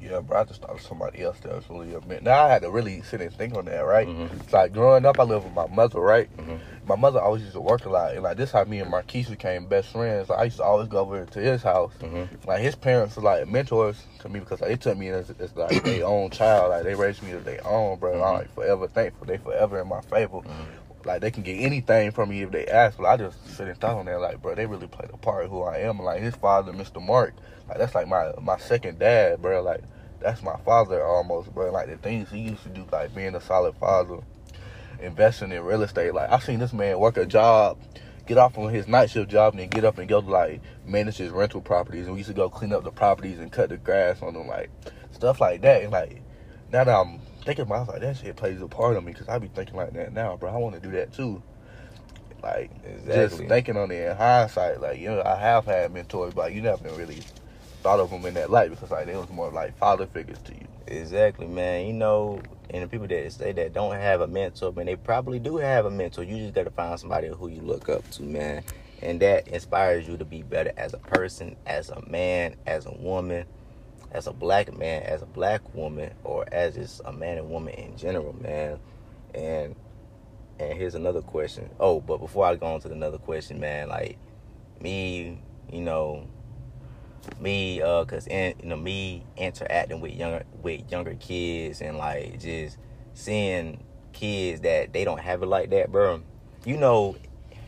Yeah, 0.00 0.20
bro, 0.20 0.40
I 0.40 0.44
just 0.44 0.62
thought 0.62 0.70
of 0.70 0.80
somebody 0.80 1.20
else 1.22 1.40
that 1.40 1.54
was 1.54 1.68
really 1.68 1.92
a 1.94 2.00
man. 2.06 2.20
Now 2.22 2.46
I 2.46 2.48
had 2.48 2.62
to 2.62 2.70
really 2.70 3.02
sit 3.02 3.20
and 3.20 3.32
think 3.32 3.54
on 3.54 3.66
that, 3.66 3.80
right? 3.80 4.08
Mhm. 4.08 4.40
It's 4.42 4.52
like 4.52 4.72
growing 4.72 5.04
up, 5.04 5.20
I 5.20 5.24
lived 5.24 5.44
with 5.44 5.52
my 5.54 5.66
mother, 5.66 6.00
right? 6.00 6.34
Mhm. 6.38 6.58
My 6.86 6.96
mother 6.96 7.20
always 7.20 7.42
used 7.42 7.54
to 7.54 7.60
work 7.60 7.84
a 7.84 7.90
lot, 7.90 8.14
and 8.14 8.22
like 8.22 8.38
this 8.38 8.50
how 8.52 8.64
me 8.64 8.80
and 8.80 8.90
Marquise 8.90 9.28
became 9.28 9.66
best 9.66 9.88
friends. 9.92 10.30
I 10.30 10.44
used 10.44 10.56
to 10.56 10.62
always 10.64 10.88
go 10.88 11.00
over 11.00 11.26
to 11.26 11.38
his 11.40 11.62
house. 11.62 11.92
Mhm. 12.00 12.28
Like 12.46 12.60
his 12.62 12.74
parents 12.76 13.16
were 13.16 13.22
like 13.22 13.46
mentors 13.46 14.02
to 14.20 14.28
me 14.30 14.40
because 14.40 14.62
like, 14.62 14.70
they 14.70 14.76
took 14.76 14.96
me 14.96 15.08
as, 15.10 15.30
as 15.38 15.54
like 15.54 15.82
their 15.82 16.06
own 16.06 16.30
child. 16.30 16.70
Like 16.70 16.84
they 16.84 16.94
raised 16.94 17.22
me 17.22 17.32
as 17.32 17.44
their 17.44 17.60
own, 17.66 17.98
bro. 17.98 18.14
I'm 18.14 18.34
like 18.38 18.54
forever 18.54 18.88
thankful. 18.88 19.26
They 19.26 19.36
forever 19.36 19.78
in 19.80 19.88
my 19.88 20.00
favor. 20.00 20.40
Like 21.04 21.20
they 21.20 21.30
can 21.30 21.42
get 21.42 21.58
anything 21.60 22.10
from 22.10 22.28
me 22.28 22.42
if 22.42 22.50
they 22.50 22.66
ask. 22.66 22.98
But 22.98 23.06
I 23.06 23.16
just 23.16 23.56
sit 23.56 23.68
and 23.68 23.78
thought 23.78 23.96
on 23.96 24.06
that, 24.06 24.20
like, 24.20 24.42
bro, 24.42 24.54
they 24.54 24.66
really 24.66 24.86
played 24.86 25.10
a 25.12 25.16
part 25.16 25.48
who 25.48 25.62
I 25.62 25.78
am. 25.78 25.98
Like 25.98 26.22
his 26.22 26.36
father, 26.36 26.72
Mr. 26.72 27.04
Mark, 27.04 27.34
like 27.68 27.78
that's 27.78 27.94
like 27.94 28.08
my 28.08 28.32
my 28.40 28.58
second 28.58 28.98
dad, 28.98 29.40
bro. 29.40 29.62
Like 29.62 29.82
that's 30.20 30.42
my 30.42 30.56
father 30.64 31.04
almost, 31.04 31.54
bro. 31.54 31.72
Like 31.72 31.88
the 31.88 31.96
things 31.96 32.30
he 32.30 32.40
used 32.40 32.62
to 32.64 32.68
do, 32.68 32.86
like 32.92 33.14
being 33.14 33.34
a 33.34 33.40
solid 33.40 33.74
father, 33.76 34.20
investing 35.00 35.52
in 35.52 35.62
real 35.62 35.82
estate. 35.82 36.14
Like 36.14 36.30
I 36.30 36.38
seen 36.38 36.58
this 36.58 36.72
man 36.72 36.98
work 36.98 37.16
a 37.16 37.26
job, 37.26 37.78
get 38.26 38.38
off 38.38 38.58
on 38.58 38.72
his 38.72 38.86
night 38.86 39.10
shift 39.10 39.30
job 39.30 39.54
and 39.54 39.60
then 39.60 39.68
get 39.68 39.84
up 39.84 39.98
and 39.98 40.08
go 40.08 40.20
to 40.20 40.30
like 40.30 40.60
manage 40.84 41.16
his 41.16 41.30
rental 41.30 41.60
properties. 41.60 42.06
And 42.06 42.12
we 42.12 42.20
used 42.20 42.28
to 42.28 42.34
go 42.34 42.50
clean 42.50 42.72
up 42.72 42.84
the 42.84 42.92
properties 42.92 43.38
and 43.38 43.50
cut 43.50 43.70
the 43.70 43.76
grass 43.78 44.22
on 44.22 44.34
them, 44.34 44.46
like 44.46 44.70
stuff 45.12 45.40
like 45.40 45.62
that. 45.62 45.82
And 45.82 45.92
like 45.92 46.22
now 46.70 46.84
that 46.84 46.94
I'm 46.94 47.20
thinking 47.44 47.62
about, 47.62 47.74
it, 47.74 47.76
I 47.76 47.80
was 47.80 47.88
like 47.88 48.00
that 48.00 48.16
shit 48.16 48.36
plays 48.36 48.60
a 48.60 48.68
part 48.68 48.96
of 48.96 49.04
me 49.04 49.12
because 49.12 49.28
I 49.28 49.38
be 49.38 49.48
thinking 49.48 49.76
like 49.76 49.92
that 49.94 50.12
now, 50.12 50.36
bro. 50.36 50.50
I 50.50 50.56
want 50.56 50.74
to 50.74 50.80
do 50.80 50.90
that 50.92 51.12
too. 51.12 51.42
Like 52.42 52.70
just 53.06 53.36
thinking 53.36 53.76
on 53.76 53.90
it 53.90 54.10
in 54.10 54.16
hindsight, 54.16 54.80
like 54.80 54.98
you 54.98 55.08
know, 55.08 55.22
I 55.22 55.36
have 55.36 55.66
had 55.66 55.92
mentors, 55.92 56.32
but 56.32 56.52
you 56.52 56.62
never 56.62 56.88
really 56.94 57.20
thought 57.82 58.00
of 58.00 58.10
them 58.10 58.24
in 58.26 58.34
that 58.34 58.50
light 58.50 58.70
because 58.70 58.90
like 58.90 59.06
they 59.06 59.16
was 59.16 59.28
more 59.30 59.50
like 59.50 59.76
father 59.78 60.06
figures 60.06 60.38
to 60.44 60.54
you. 60.54 60.66
Exactly, 60.86 61.46
man. 61.46 61.86
You 61.86 61.92
know, 61.92 62.40
and 62.70 62.82
the 62.82 62.88
people 62.88 63.06
that 63.08 63.32
say 63.32 63.52
that 63.52 63.72
don't 63.72 63.94
have 63.94 64.20
a 64.22 64.26
mentor, 64.26 64.72
man, 64.72 64.86
they 64.86 64.96
probably 64.96 65.38
do 65.38 65.58
have 65.58 65.86
a 65.86 65.90
mentor. 65.90 66.22
You 66.22 66.38
just 66.38 66.54
gotta 66.54 66.70
find 66.70 66.98
somebody 66.98 67.28
who 67.28 67.48
you 67.48 67.60
look 67.60 67.88
up 67.88 68.08
to, 68.12 68.22
man. 68.22 68.62
And 69.02 69.20
that 69.20 69.48
inspires 69.48 70.06
you 70.06 70.16
to 70.18 70.24
be 70.24 70.42
better 70.42 70.72
as 70.76 70.92
a 70.92 70.98
person, 70.98 71.56
as 71.66 71.90
a 71.90 72.02
man, 72.08 72.56
as 72.66 72.86
a 72.86 72.92
woman, 72.92 73.46
as 74.12 74.26
a 74.26 74.32
black 74.32 74.76
man, 74.76 75.02
as 75.02 75.22
a 75.22 75.26
black 75.26 75.74
woman, 75.74 76.12
or 76.24 76.44
as 76.52 76.74
just 76.74 77.00
a 77.04 77.12
man 77.12 77.38
and 77.38 77.50
woman 77.50 77.74
in 77.74 77.96
general, 77.96 78.34
man. 78.40 78.78
And 79.34 79.76
and 80.58 80.76
here's 80.76 80.94
another 80.94 81.22
question. 81.22 81.70
Oh, 81.80 82.00
but 82.00 82.18
before 82.18 82.46
I 82.46 82.56
go 82.56 82.66
on 82.66 82.80
to 82.80 82.90
another 82.90 83.18
question, 83.18 83.60
man, 83.60 83.88
like 83.88 84.18
me, 84.80 85.40
you 85.72 85.80
know, 85.80 86.26
me 87.38 87.80
uh 87.82 88.04
cuz 88.04 88.26
in 88.26 88.54
you 88.62 88.68
know 88.68 88.76
me 88.76 89.24
interacting 89.36 90.00
with 90.00 90.12
younger 90.12 90.42
with 90.62 90.90
younger 90.90 91.14
kids 91.14 91.80
and 91.80 91.98
like 91.98 92.38
just 92.40 92.78
seeing 93.14 93.82
kids 94.12 94.60
that 94.62 94.92
they 94.92 95.04
don't 95.04 95.20
have 95.20 95.42
it 95.42 95.46
like 95.46 95.70
that 95.70 95.92
bro 95.92 96.22
you 96.64 96.76
know 96.76 97.16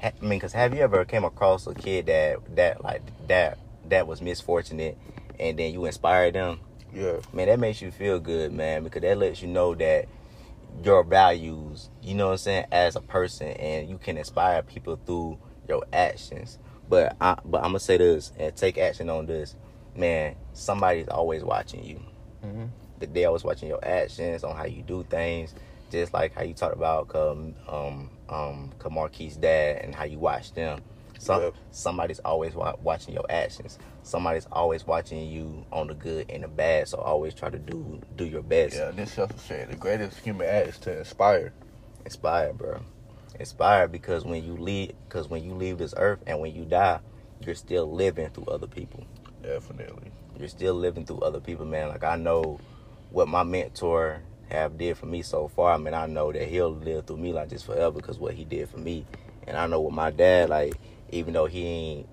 i 0.02 0.12
mean 0.20 0.40
cuz 0.40 0.52
have 0.52 0.74
you 0.74 0.80
ever 0.80 1.04
came 1.04 1.24
across 1.24 1.66
a 1.66 1.74
kid 1.74 2.06
that 2.06 2.38
that 2.54 2.82
like 2.82 3.02
that 3.28 3.58
that 3.88 4.06
was 4.06 4.20
misfortunate 4.20 4.96
and 5.42 5.58
then 5.58 5.72
you 5.72 5.84
inspire 5.84 6.30
them. 6.30 6.60
Yeah, 6.94 7.20
man 7.32 7.48
that 7.48 7.58
makes 7.58 7.80
you 7.82 7.90
feel 7.90 8.20
good 8.20 8.52
man 8.52 8.84
because 8.84 9.02
that 9.02 9.16
lets 9.18 9.40
you 9.42 9.48
know 9.48 9.74
that 9.74 10.06
your 10.84 11.04
values 11.04 11.90
you 12.02 12.14
know 12.14 12.26
what 12.26 12.32
i'm 12.32 12.38
saying 12.38 12.64
as 12.72 12.96
a 12.96 13.00
person 13.00 13.48
and 13.48 13.88
you 13.88 13.98
can 13.98 14.16
inspire 14.18 14.62
people 14.62 14.98
through 15.06 15.38
your 15.68 15.84
actions. 15.92 16.58
But 16.88 17.16
I, 17.20 17.38
but 17.44 17.58
i'm 17.58 17.68
gonna 17.68 17.80
say 17.80 17.96
this 17.96 18.32
and 18.38 18.54
take 18.54 18.78
action 18.78 19.08
on 19.10 19.26
this. 19.26 19.56
Man 19.96 20.36
somebody's 20.52 21.08
always 21.08 21.42
watching 21.42 21.84
you. 21.84 22.00
Mhm. 22.44 22.68
that 23.00 23.14
they 23.14 23.24
always 23.24 23.44
watching 23.44 23.68
your 23.68 23.84
actions 23.84 24.44
on 24.44 24.54
how 24.56 24.64
you 24.64 24.82
do 24.82 25.02
things 25.04 25.54
just 25.90 26.12
like 26.14 26.34
how 26.34 26.42
you 26.42 26.54
talked 26.54 26.76
about 26.76 27.14
um 27.14 27.54
um 27.68 28.10
um 28.28 28.70
Marquis' 28.90 29.36
dad 29.40 29.82
and 29.84 29.94
how 29.94 30.04
you 30.04 30.18
watch 30.18 30.52
them 30.52 30.80
some, 31.22 31.40
Yep. 31.42 31.54
somebody's 31.70 32.18
always 32.20 32.54
wa- 32.54 32.74
watching 32.82 33.14
your 33.14 33.24
actions 33.30 33.78
somebody's 34.02 34.46
always 34.50 34.84
watching 34.86 35.26
you 35.28 35.64
on 35.70 35.86
the 35.86 35.94
good 35.94 36.28
and 36.30 36.42
the 36.42 36.48
bad 36.48 36.88
so 36.88 36.98
always 36.98 37.32
try 37.32 37.48
to 37.48 37.58
do 37.58 38.00
do 38.16 38.24
your 38.24 38.42
best 38.42 38.74
yeah. 38.74 38.90
This 38.90 39.16
also 39.18 39.36
said 39.36 39.70
the 39.70 39.76
greatest 39.76 40.18
human 40.18 40.48
act 40.48 40.68
is 40.68 40.78
to 40.78 40.98
inspire. 40.98 41.52
Inspire, 42.04 42.52
bro. 42.52 42.80
Inspire 43.38 43.86
because 43.88 44.24
when 44.24 44.44
you 44.44 44.56
leave, 44.56 44.92
because 45.08 45.28
when 45.30 45.44
you 45.44 45.54
leave 45.54 45.78
this 45.78 45.94
earth 45.96 46.18
and 46.26 46.40
when 46.40 46.52
you 46.54 46.64
die, 46.64 46.98
you're 47.44 47.54
still 47.54 47.90
living 47.90 48.28
through 48.30 48.46
other 48.46 48.66
people. 48.66 49.06
Definitely. 49.42 50.10
You're 50.38 50.48
still 50.48 50.74
living 50.74 51.06
through 51.06 51.20
other 51.20 51.40
people, 51.40 51.64
man. 51.64 51.88
Like 51.88 52.02
I 52.04 52.16
know 52.16 52.58
what 53.10 53.28
my 53.28 53.44
mentor 53.44 54.20
have 54.50 54.76
did 54.76 54.96
for 54.96 55.06
me 55.06 55.22
so 55.22 55.48
far. 55.48 55.72
I 55.74 55.76
mean, 55.78 55.94
I 55.94 56.06
know 56.06 56.32
that 56.32 56.48
he'll 56.48 56.74
live 56.74 57.06
through 57.06 57.18
me 57.18 57.32
like 57.32 57.48
this 57.48 57.62
forever 57.62 57.92
because 57.92 58.18
what 58.18 58.34
he 58.34 58.44
did 58.44 58.68
for 58.68 58.78
me, 58.78 59.06
and 59.46 59.56
I 59.56 59.66
know 59.66 59.80
what 59.80 59.92
my 59.92 60.10
dad 60.10 60.50
like. 60.50 60.74
Even 61.12 61.34
though 61.34 61.46
he 61.46 61.64
ain't, 61.64 62.08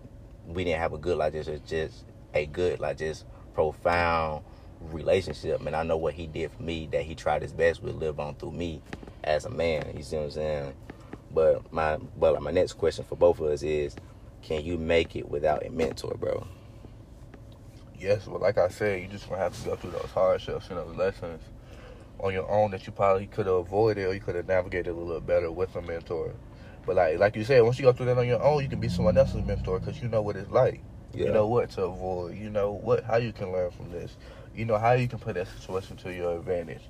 we 0.45 0.63
didn't 0.63 0.79
have 0.79 0.93
a 0.93 0.97
good 0.97 1.17
like 1.17 1.33
this, 1.33 1.47
it's 1.47 1.67
just 1.69 2.05
a 2.33 2.45
good 2.45 2.79
like 2.79 2.97
just 2.97 3.25
profound 3.53 4.43
relationship. 4.81 5.61
Man, 5.61 5.73
I 5.73 5.83
know 5.83 5.97
what 5.97 6.13
he 6.13 6.27
did 6.27 6.51
for 6.51 6.61
me. 6.61 6.87
That 6.91 7.03
he 7.03 7.15
tried 7.15 7.41
his 7.41 7.53
best 7.53 7.81
with 7.81 7.95
live 7.95 8.19
on 8.19 8.35
through 8.35 8.51
me 8.51 8.81
as 9.23 9.45
a 9.45 9.49
man. 9.49 9.93
You 9.95 10.03
see 10.03 10.17
what 10.17 10.25
I'm 10.25 10.31
saying? 10.31 10.73
But 11.31 11.71
my 11.71 11.97
but 12.17 12.33
like 12.33 12.43
my 12.43 12.51
next 12.51 12.73
question 12.73 13.05
for 13.05 13.15
both 13.15 13.39
of 13.39 13.47
us 13.47 13.63
is, 13.63 13.95
can 14.41 14.63
you 14.63 14.77
make 14.77 15.15
it 15.15 15.29
without 15.29 15.65
a 15.65 15.69
mentor, 15.69 16.15
bro? 16.19 16.47
Yes, 17.99 18.25
but 18.25 18.41
like 18.41 18.57
I 18.57 18.69
said, 18.69 19.01
you 19.01 19.07
just 19.07 19.27
gonna 19.27 19.41
have 19.41 19.57
to 19.59 19.69
go 19.69 19.75
through 19.75 19.91
those 19.91 20.11
hardships 20.13 20.69
and 20.69 20.77
those 20.77 20.95
lessons 20.95 21.41
on 22.19 22.33
your 22.33 22.49
own 22.49 22.71
that 22.71 22.85
you 22.85 22.93
probably 22.93 23.27
could 23.27 23.45
have 23.45 23.55
avoided 23.55 24.07
or 24.07 24.13
you 24.13 24.19
could 24.19 24.35
have 24.35 24.47
navigated 24.47 24.93
a 24.93 24.97
little 24.97 25.21
better 25.21 25.51
with 25.51 25.75
a 25.75 25.81
mentor. 25.81 26.33
But 26.89 26.95
like 26.95 27.19
like 27.19 27.35
you 27.35 27.43
said, 27.43 27.61
once 27.61 27.77
you 27.77 27.85
go 27.85 27.93
through 27.93 28.07
that 28.07 28.17
on 28.17 28.25
your 28.25 28.41
own, 28.41 28.63
you 28.63 28.67
can 28.67 28.79
be 28.79 28.89
someone 28.89 29.15
else's 29.15 29.45
mentor 29.45 29.79
because 29.79 30.01
you 30.01 30.07
know 30.09 30.23
what 30.23 30.35
it's 30.35 30.49
like. 30.49 30.81
You 31.13 31.29
know 31.29 31.45
what 31.45 31.69
to 31.71 31.83
avoid. 31.83 32.35
You 32.35 32.49
know 32.49 32.71
what 32.71 33.03
how 33.03 33.17
you 33.17 33.31
can 33.31 33.51
learn 33.51 33.69
from 33.69 33.91
this. 33.91 34.17
You 34.55 34.65
know 34.65 34.79
how 34.79 34.93
you 34.93 35.07
can 35.07 35.19
put 35.19 35.35
that 35.35 35.45
situation 35.49 35.97
to 35.97 36.11
your 36.11 36.39
advantage. 36.39 36.81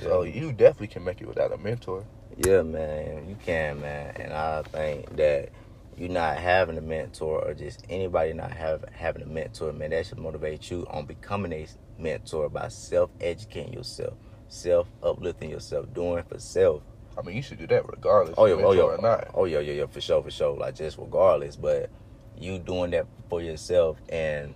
So 0.00 0.22
you 0.22 0.52
definitely 0.52 0.86
can 0.86 1.02
make 1.02 1.20
it 1.20 1.26
without 1.26 1.52
a 1.52 1.58
mentor. 1.58 2.04
Yeah, 2.36 2.62
man, 2.62 3.28
you 3.28 3.36
can, 3.44 3.80
man, 3.80 4.14
and 4.14 4.32
I 4.32 4.62
think 4.62 5.16
that 5.16 5.48
you 5.96 6.08
not 6.08 6.36
having 6.36 6.78
a 6.78 6.80
mentor 6.80 7.44
or 7.44 7.52
just 7.52 7.84
anybody 7.90 8.32
not 8.32 8.52
have 8.52 8.84
having 8.92 9.22
a 9.22 9.26
mentor, 9.26 9.72
man, 9.72 9.90
that 9.90 10.06
should 10.06 10.18
motivate 10.18 10.70
you 10.70 10.86
on 10.88 11.04
becoming 11.04 11.52
a 11.52 11.66
mentor 11.98 12.48
by 12.48 12.68
self 12.68 13.10
educating 13.20 13.72
yourself, 13.72 14.14
self 14.46 14.86
uplifting 15.02 15.50
yourself, 15.50 15.92
doing 15.92 16.22
for 16.22 16.38
self. 16.38 16.84
I 17.18 17.22
mean, 17.22 17.36
you 17.36 17.42
should 17.42 17.58
do 17.58 17.66
that 17.68 17.88
regardless. 17.88 18.34
Oh 18.36 18.44
yeah, 18.46 18.54
oh 18.54 18.72
yeah, 18.72 18.82
or 18.82 18.98
not. 18.98 19.30
oh 19.34 19.44
yeah, 19.46 19.60
yeah, 19.60 19.72
yeah, 19.72 19.86
for 19.86 20.00
sure, 20.00 20.22
for 20.22 20.30
sure. 20.30 20.56
Like 20.56 20.74
just 20.74 20.98
regardless, 20.98 21.56
but 21.56 21.90
you 22.38 22.58
doing 22.58 22.90
that 22.90 23.06
for 23.28 23.40
yourself 23.40 23.98
and 24.08 24.54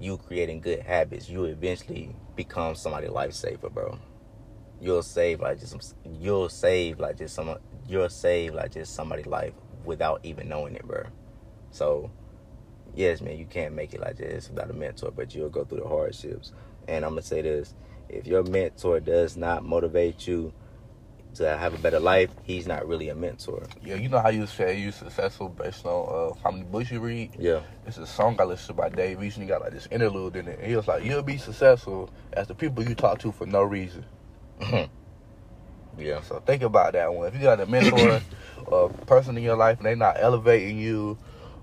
you 0.00 0.16
creating 0.16 0.60
good 0.60 0.80
habits, 0.80 1.28
you 1.28 1.44
eventually 1.44 2.14
become 2.34 2.74
somebody 2.74 3.06
lifesaver, 3.06 3.72
bro. 3.72 3.98
You'll 4.80 5.02
save 5.02 5.40
like 5.40 5.60
just 5.60 5.72
some, 5.72 5.80
you'll 6.18 6.48
save 6.48 6.98
like 6.98 7.18
just 7.18 7.34
some 7.34 7.56
you'll 7.86 8.08
save 8.08 8.54
like 8.54 8.72
just 8.72 8.94
somebody's 8.94 9.26
life 9.26 9.52
without 9.84 10.20
even 10.24 10.48
knowing 10.48 10.74
it, 10.74 10.86
bro. 10.86 11.04
So 11.70 12.10
yes, 12.94 13.20
man, 13.20 13.38
you 13.38 13.44
can't 13.44 13.74
make 13.74 13.94
it 13.94 14.00
like 14.00 14.16
this 14.16 14.48
without 14.48 14.70
a 14.70 14.72
mentor, 14.72 15.12
but 15.12 15.34
you'll 15.34 15.50
go 15.50 15.64
through 15.64 15.80
the 15.80 15.88
hardships. 15.88 16.52
And 16.88 17.04
I'm 17.04 17.12
gonna 17.12 17.22
say 17.22 17.42
this: 17.42 17.74
if 18.08 18.26
your 18.26 18.42
mentor 18.42 19.00
does 19.00 19.36
not 19.36 19.64
motivate 19.64 20.26
you 20.26 20.52
to 21.34 21.56
have 21.56 21.74
a 21.74 21.78
better 21.78 22.00
life, 22.00 22.30
he's 22.42 22.66
not 22.66 22.86
really 22.86 23.08
a 23.08 23.14
mentor. 23.14 23.66
Yeah, 23.82 23.96
you 23.96 24.08
know 24.08 24.18
how 24.20 24.30
you 24.30 24.46
say 24.46 24.78
you're 24.78 24.92
successful 24.92 25.48
based 25.48 25.84
on 25.86 26.32
uh, 26.32 26.34
how 26.42 26.50
many 26.50 26.64
books 26.64 26.90
you 26.90 27.00
read. 27.00 27.30
Yeah, 27.38 27.60
It's 27.86 27.98
a 27.98 28.06
song 28.06 28.36
I 28.40 28.44
listened 28.44 28.76
to 28.76 28.82
by 28.82 28.88
Dave 28.88 29.20
and 29.20 29.32
he 29.32 29.46
got 29.46 29.60
like 29.60 29.72
this 29.72 29.88
interlude 29.90 30.36
in 30.36 30.48
it. 30.48 30.58
And 30.58 30.68
he 30.68 30.76
was 30.76 30.88
like, 30.88 31.04
"You'll 31.04 31.22
be 31.22 31.38
successful 31.38 32.10
as 32.32 32.48
the 32.48 32.54
people 32.54 32.86
you 32.86 32.94
talk 32.94 33.18
to 33.20 33.32
for 33.32 33.46
no 33.46 33.62
reason." 33.62 34.04
yeah, 35.98 36.20
So 36.22 36.40
think 36.40 36.62
about 36.62 36.92
that 36.94 37.12
one. 37.12 37.28
If 37.28 37.34
you 37.34 37.40
got 37.40 37.60
a 37.60 37.66
mentor 37.66 38.20
or 38.66 38.90
a 39.02 39.06
person 39.06 39.36
in 39.36 39.42
your 39.42 39.56
life 39.56 39.78
and 39.78 39.86
they're 39.86 39.96
not 39.96 40.16
elevating 40.18 40.78
you, 40.78 41.18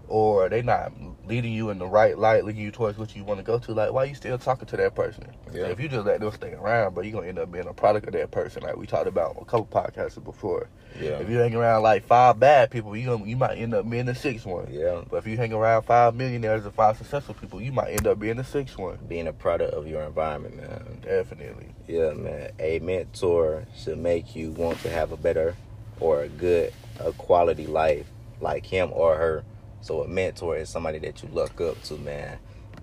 or 0.07 0.49
they 0.49 0.61
not 0.61 0.91
leading 1.27 1.51
you 1.51 1.69
in 1.69 1.77
the 1.79 1.85
right 1.87 2.17
light, 2.17 2.45
leading 2.45 2.61
you 2.61 2.71
towards 2.71 2.97
what 2.97 3.15
you 3.15 3.23
want 3.23 3.39
to 3.39 3.43
go 3.43 3.59
to, 3.59 3.73
like 3.73 3.91
why 3.91 4.05
you 4.05 4.15
still 4.15 4.37
talking 4.37 4.65
to 4.67 4.77
that 4.77 4.95
person? 4.95 5.25
Yeah. 5.53 5.65
If 5.67 5.79
you 5.79 5.87
just 5.89 6.05
let 6.05 6.19
them 6.19 6.31
stay 6.31 6.53
around, 6.53 6.95
but 6.95 7.05
you're 7.05 7.13
gonna 7.13 7.27
end 7.27 7.39
up 7.39 7.51
being 7.51 7.67
a 7.67 7.73
product 7.73 8.07
of 8.07 8.13
that 8.13 8.31
person, 8.31 8.63
like 8.63 8.77
we 8.77 8.85
talked 8.87 9.07
about 9.07 9.35
a 9.41 9.45
couple 9.45 9.65
podcasts 9.65 10.23
before. 10.23 10.67
yeah, 10.99 11.11
If 11.19 11.29
you 11.29 11.37
hang 11.37 11.53
around 11.55 11.83
like 11.83 12.05
five 12.05 12.39
bad 12.39 12.71
people, 12.71 12.95
you 12.95 13.05
gonna, 13.07 13.25
you 13.25 13.35
might 13.35 13.57
end 13.57 13.73
up 13.73 13.89
being 13.89 14.05
the 14.05 14.15
sixth 14.15 14.45
one. 14.45 14.67
yeah. 14.71 15.01
But 15.09 15.17
if 15.17 15.27
you 15.27 15.35
hang 15.37 15.51
around 15.53 15.83
five 15.83 16.15
millionaires 16.15 16.63
and 16.65 16.73
five 16.73 16.97
successful 16.97 17.35
people, 17.35 17.61
you 17.61 17.71
might 17.71 17.89
end 17.91 18.07
up 18.07 18.19
being 18.19 18.37
the 18.37 18.43
sixth 18.43 18.77
one. 18.77 18.97
Being 19.07 19.27
a 19.27 19.33
product 19.33 19.73
of 19.73 19.87
your 19.87 20.03
environment, 20.03 20.55
man. 20.57 20.99
Definitely. 21.03 21.67
Yeah, 21.87 22.13
man. 22.13 22.51
A 22.59 22.79
mentor 22.79 23.65
should 23.75 23.97
make 23.97 24.35
you 24.35 24.51
want 24.51 24.79
to 24.81 24.89
have 24.89 25.11
a 25.11 25.17
better 25.17 25.55
or 25.99 26.21
a 26.21 26.27
good, 26.29 26.73
a 26.99 27.11
quality 27.13 27.67
life 27.67 28.07
like 28.39 28.65
him 28.65 28.89
or 28.93 29.15
her. 29.15 29.43
So 29.81 30.03
a 30.03 30.07
mentor 30.07 30.57
is 30.57 30.69
somebody 30.69 30.99
that 30.99 31.23
you 31.23 31.29
look 31.31 31.59
up 31.61 31.81
to, 31.83 31.97
man. 31.97 32.39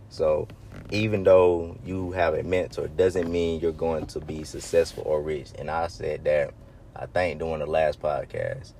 So 0.08 0.48
even 0.90 1.24
though 1.24 1.76
you 1.84 2.12
have 2.12 2.34
a 2.34 2.42
mentor, 2.42 2.88
doesn't 2.88 3.30
mean 3.30 3.60
you're 3.60 3.72
going 3.72 4.06
to 4.06 4.20
be 4.20 4.44
successful 4.44 5.02
or 5.06 5.22
rich. 5.22 5.50
And 5.58 5.70
I 5.70 5.88
said 5.88 6.24
that 6.24 6.54
I 6.96 7.06
think 7.06 7.40
during 7.40 7.58
the 7.58 7.66
last 7.66 8.00
podcast. 8.00 8.72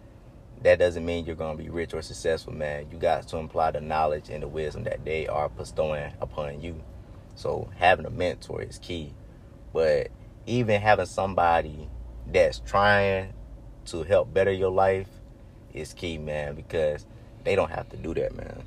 That 0.62 0.78
doesn't 0.78 1.04
mean 1.04 1.26
you're 1.26 1.34
going 1.34 1.58
to 1.58 1.62
be 1.62 1.68
rich 1.68 1.92
or 1.92 2.00
successful, 2.00 2.54
man. 2.54 2.86
You 2.90 2.96
got 2.96 3.28
to 3.28 3.36
imply 3.36 3.72
the 3.72 3.80
knowledge 3.80 4.30
and 4.30 4.42
the 4.42 4.48
wisdom 4.48 4.84
that 4.84 5.04
they 5.04 5.26
are 5.26 5.48
bestowing 5.48 6.12
upon 6.20 6.62
you. 6.62 6.80
So 7.34 7.68
having 7.76 8.06
a 8.06 8.10
mentor 8.10 8.62
is 8.62 8.78
key. 8.78 9.12
But 9.74 10.08
even 10.46 10.80
having 10.80 11.06
somebody 11.06 11.88
that's 12.26 12.60
trying 12.60 13.34
to 13.86 14.04
help 14.04 14.32
better 14.32 14.52
your 14.52 14.70
life 14.70 15.08
is 15.74 15.92
key, 15.92 16.16
man, 16.16 16.54
because 16.54 17.04
they 17.44 17.54
don't 17.54 17.70
have 17.70 17.88
to 17.90 17.96
do 17.96 18.14
that, 18.14 18.34
man. 18.36 18.62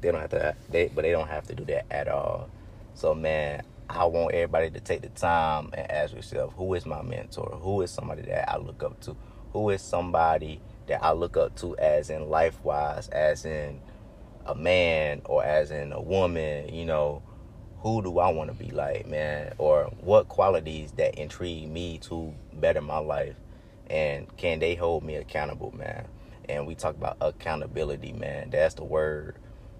They 0.00 0.12
don't 0.12 0.20
have 0.20 0.30
to 0.30 0.54
they 0.68 0.90
but 0.94 1.02
they 1.02 1.12
don't 1.12 1.28
have 1.28 1.46
to 1.46 1.54
do 1.54 1.64
that 1.66 1.86
at 1.90 2.08
all. 2.08 2.50
So 2.94 3.14
man, 3.14 3.62
I 3.88 4.04
want 4.04 4.34
everybody 4.34 4.70
to 4.70 4.80
take 4.80 5.02
the 5.02 5.08
time 5.08 5.70
and 5.72 5.90
ask 5.90 6.14
yourself, 6.14 6.52
who 6.56 6.74
is 6.74 6.84
my 6.84 7.02
mentor? 7.02 7.58
Who 7.62 7.82
is 7.82 7.90
somebody 7.90 8.22
that 8.22 8.50
I 8.50 8.58
look 8.58 8.82
up 8.82 9.00
to? 9.02 9.16
Who 9.52 9.70
is 9.70 9.82
somebody 9.82 10.60
that 10.86 11.02
I 11.02 11.12
look 11.12 11.36
up 11.36 11.56
to 11.56 11.76
as 11.78 12.10
in 12.10 12.28
life 12.28 12.62
wise, 12.62 13.08
as 13.08 13.44
in 13.44 13.80
a 14.46 14.54
man 14.54 15.22
or 15.24 15.44
as 15.44 15.70
in 15.70 15.92
a 15.92 16.00
woman, 16.00 16.74
you 16.74 16.84
know, 16.84 17.22
who 17.80 18.02
do 18.02 18.18
I 18.18 18.30
want 18.30 18.50
to 18.50 18.56
be 18.56 18.70
like, 18.70 19.06
man? 19.06 19.52
Or 19.58 19.84
what 20.00 20.28
qualities 20.28 20.92
that 20.92 21.16
intrigue 21.16 21.68
me 21.68 21.98
to 22.04 22.34
better 22.52 22.80
my 22.80 22.98
life? 22.98 23.36
And 23.88 24.34
can 24.36 24.58
they 24.58 24.74
hold 24.74 25.04
me 25.04 25.16
accountable, 25.16 25.74
man? 25.76 26.06
And 26.48 26.66
we 26.66 26.74
talk 26.74 26.96
about 26.96 27.16
accountability, 27.20 28.12
man. 28.12 28.50
That's 28.50 28.74
the 28.74 28.84
word. 28.84 29.36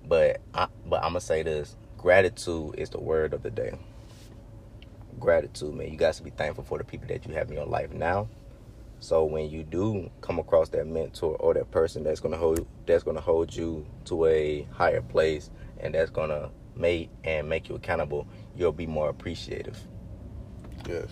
But 0.07 0.41
I, 0.55 0.69
but 0.87 0.97
I'm 1.03 1.11
gonna 1.11 1.21
say 1.21 1.43
this: 1.43 1.77
gratitude 1.99 2.75
is 2.79 2.91
the 2.91 3.01
word 3.01 3.35
of 3.35 3.43
the 3.43 3.51
day. 3.51 3.79
Gratitude, 5.21 5.75
man. 5.75 5.91
You 5.91 5.97
guys 5.99 6.19
to 6.19 6.23
be 6.23 6.31
thankful 6.31 6.65
for 6.65 6.79
the 6.79 6.85
people 6.85 7.09
that 7.09 7.27
you 7.27 7.35
have 7.35 7.49
in 7.51 7.57
your 7.57 7.67
life 7.67 7.93
now. 7.93 8.29
So 9.01 9.25
when 9.25 9.51
you 9.51 9.65
do 9.65 10.11
come 10.23 10.39
across 10.39 10.71
that 10.71 10.87
mentor 10.87 11.37
or 11.37 11.55
that 11.55 11.71
person 11.71 12.05
that's 12.05 12.21
gonna 12.21 12.39
hold 12.39 12.67
that's 12.87 13.03
gonna 13.05 13.21
hold 13.21 13.55
you 13.55 13.87
to 14.07 14.27
a 14.27 14.67
higher 14.73 15.03
place 15.03 15.51
and 15.79 15.95
that's 15.95 16.11
gonna 16.11 16.51
make 16.75 17.11
and 17.25 17.49
make 17.49 17.69
you 17.69 17.75
accountable, 17.75 18.27
you'll 18.57 18.73
be 18.73 18.87
more 18.87 19.11
appreciative. 19.11 19.79
Yes. 20.89 21.09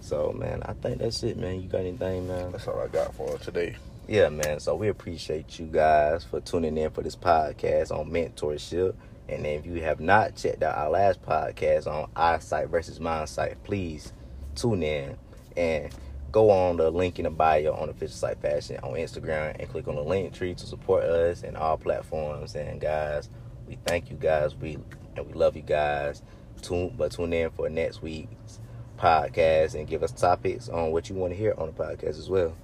So 0.00 0.32
man, 0.32 0.62
I 0.64 0.72
think 0.74 0.98
that's 0.98 1.22
it, 1.22 1.36
man. 1.36 1.62
You 1.62 1.68
got 1.68 1.82
anything, 1.82 2.28
man? 2.28 2.52
That's 2.52 2.66
all 2.68 2.80
I 2.80 2.88
got 2.88 3.14
for 3.14 3.38
today. 3.38 3.76
Yeah, 4.08 4.28
man. 4.28 4.60
So 4.60 4.76
we 4.76 4.86
appreciate 4.86 5.58
you 5.58 5.66
guys 5.66 6.22
for 6.22 6.40
tuning 6.40 6.78
in 6.78 6.90
for 6.90 7.02
this 7.02 7.16
podcast 7.16 7.90
on 7.90 8.08
mentorship. 8.08 8.94
And 9.28 9.44
if 9.44 9.66
you 9.66 9.82
have 9.82 9.98
not 9.98 10.36
checked 10.36 10.62
out 10.62 10.78
our 10.78 10.90
last 10.90 11.20
podcast 11.22 11.88
on 11.88 12.08
eyesight 12.14 12.68
versus 12.68 13.00
mindsight, 13.00 13.64
please 13.64 14.12
tune 14.54 14.84
in 14.84 15.16
and 15.56 15.92
go 16.30 16.50
on 16.50 16.76
the 16.76 16.88
link 16.88 17.18
in 17.18 17.24
the 17.24 17.30
bio 17.30 17.72
on 17.72 17.88
Official 17.88 18.14
site 18.16 18.40
Fashion 18.40 18.78
on 18.84 18.92
Instagram 18.92 19.56
and 19.58 19.68
click 19.68 19.88
on 19.88 19.96
the 19.96 20.02
link 20.02 20.32
tree 20.32 20.54
to 20.54 20.66
support 20.66 21.02
us 21.02 21.42
and 21.42 21.56
all 21.56 21.76
platforms. 21.76 22.54
And 22.54 22.80
guys, 22.80 23.28
we 23.66 23.76
thank 23.86 24.08
you 24.08 24.16
guys. 24.16 24.54
We 24.54 24.78
and 25.16 25.26
we 25.26 25.32
love 25.32 25.56
you 25.56 25.62
guys. 25.62 26.22
Tune 26.62 26.94
but 26.96 27.10
tune 27.10 27.32
in 27.32 27.50
for 27.50 27.68
next 27.68 28.02
week's 28.02 28.60
podcast 28.98 29.74
and 29.74 29.88
give 29.88 30.04
us 30.04 30.12
topics 30.12 30.68
on 30.68 30.92
what 30.92 31.08
you 31.08 31.16
want 31.16 31.32
to 31.32 31.36
hear 31.36 31.54
on 31.58 31.66
the 31.66 31.72
podcast 31.72 32.20
as 32.20 32.30
well. 32.30 32.54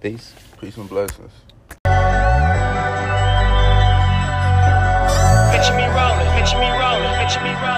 Peace. 0.00 0.32
Peace 0.60 0.76
and 0.76 0.88
blessings. 0.88 1.32
Picture 5.50 5.74
me 5.74 5.86
rolling, 5.90 6.30
picture 6.38 7.42
me 7.42 7.50
rolling. 7.50 7.77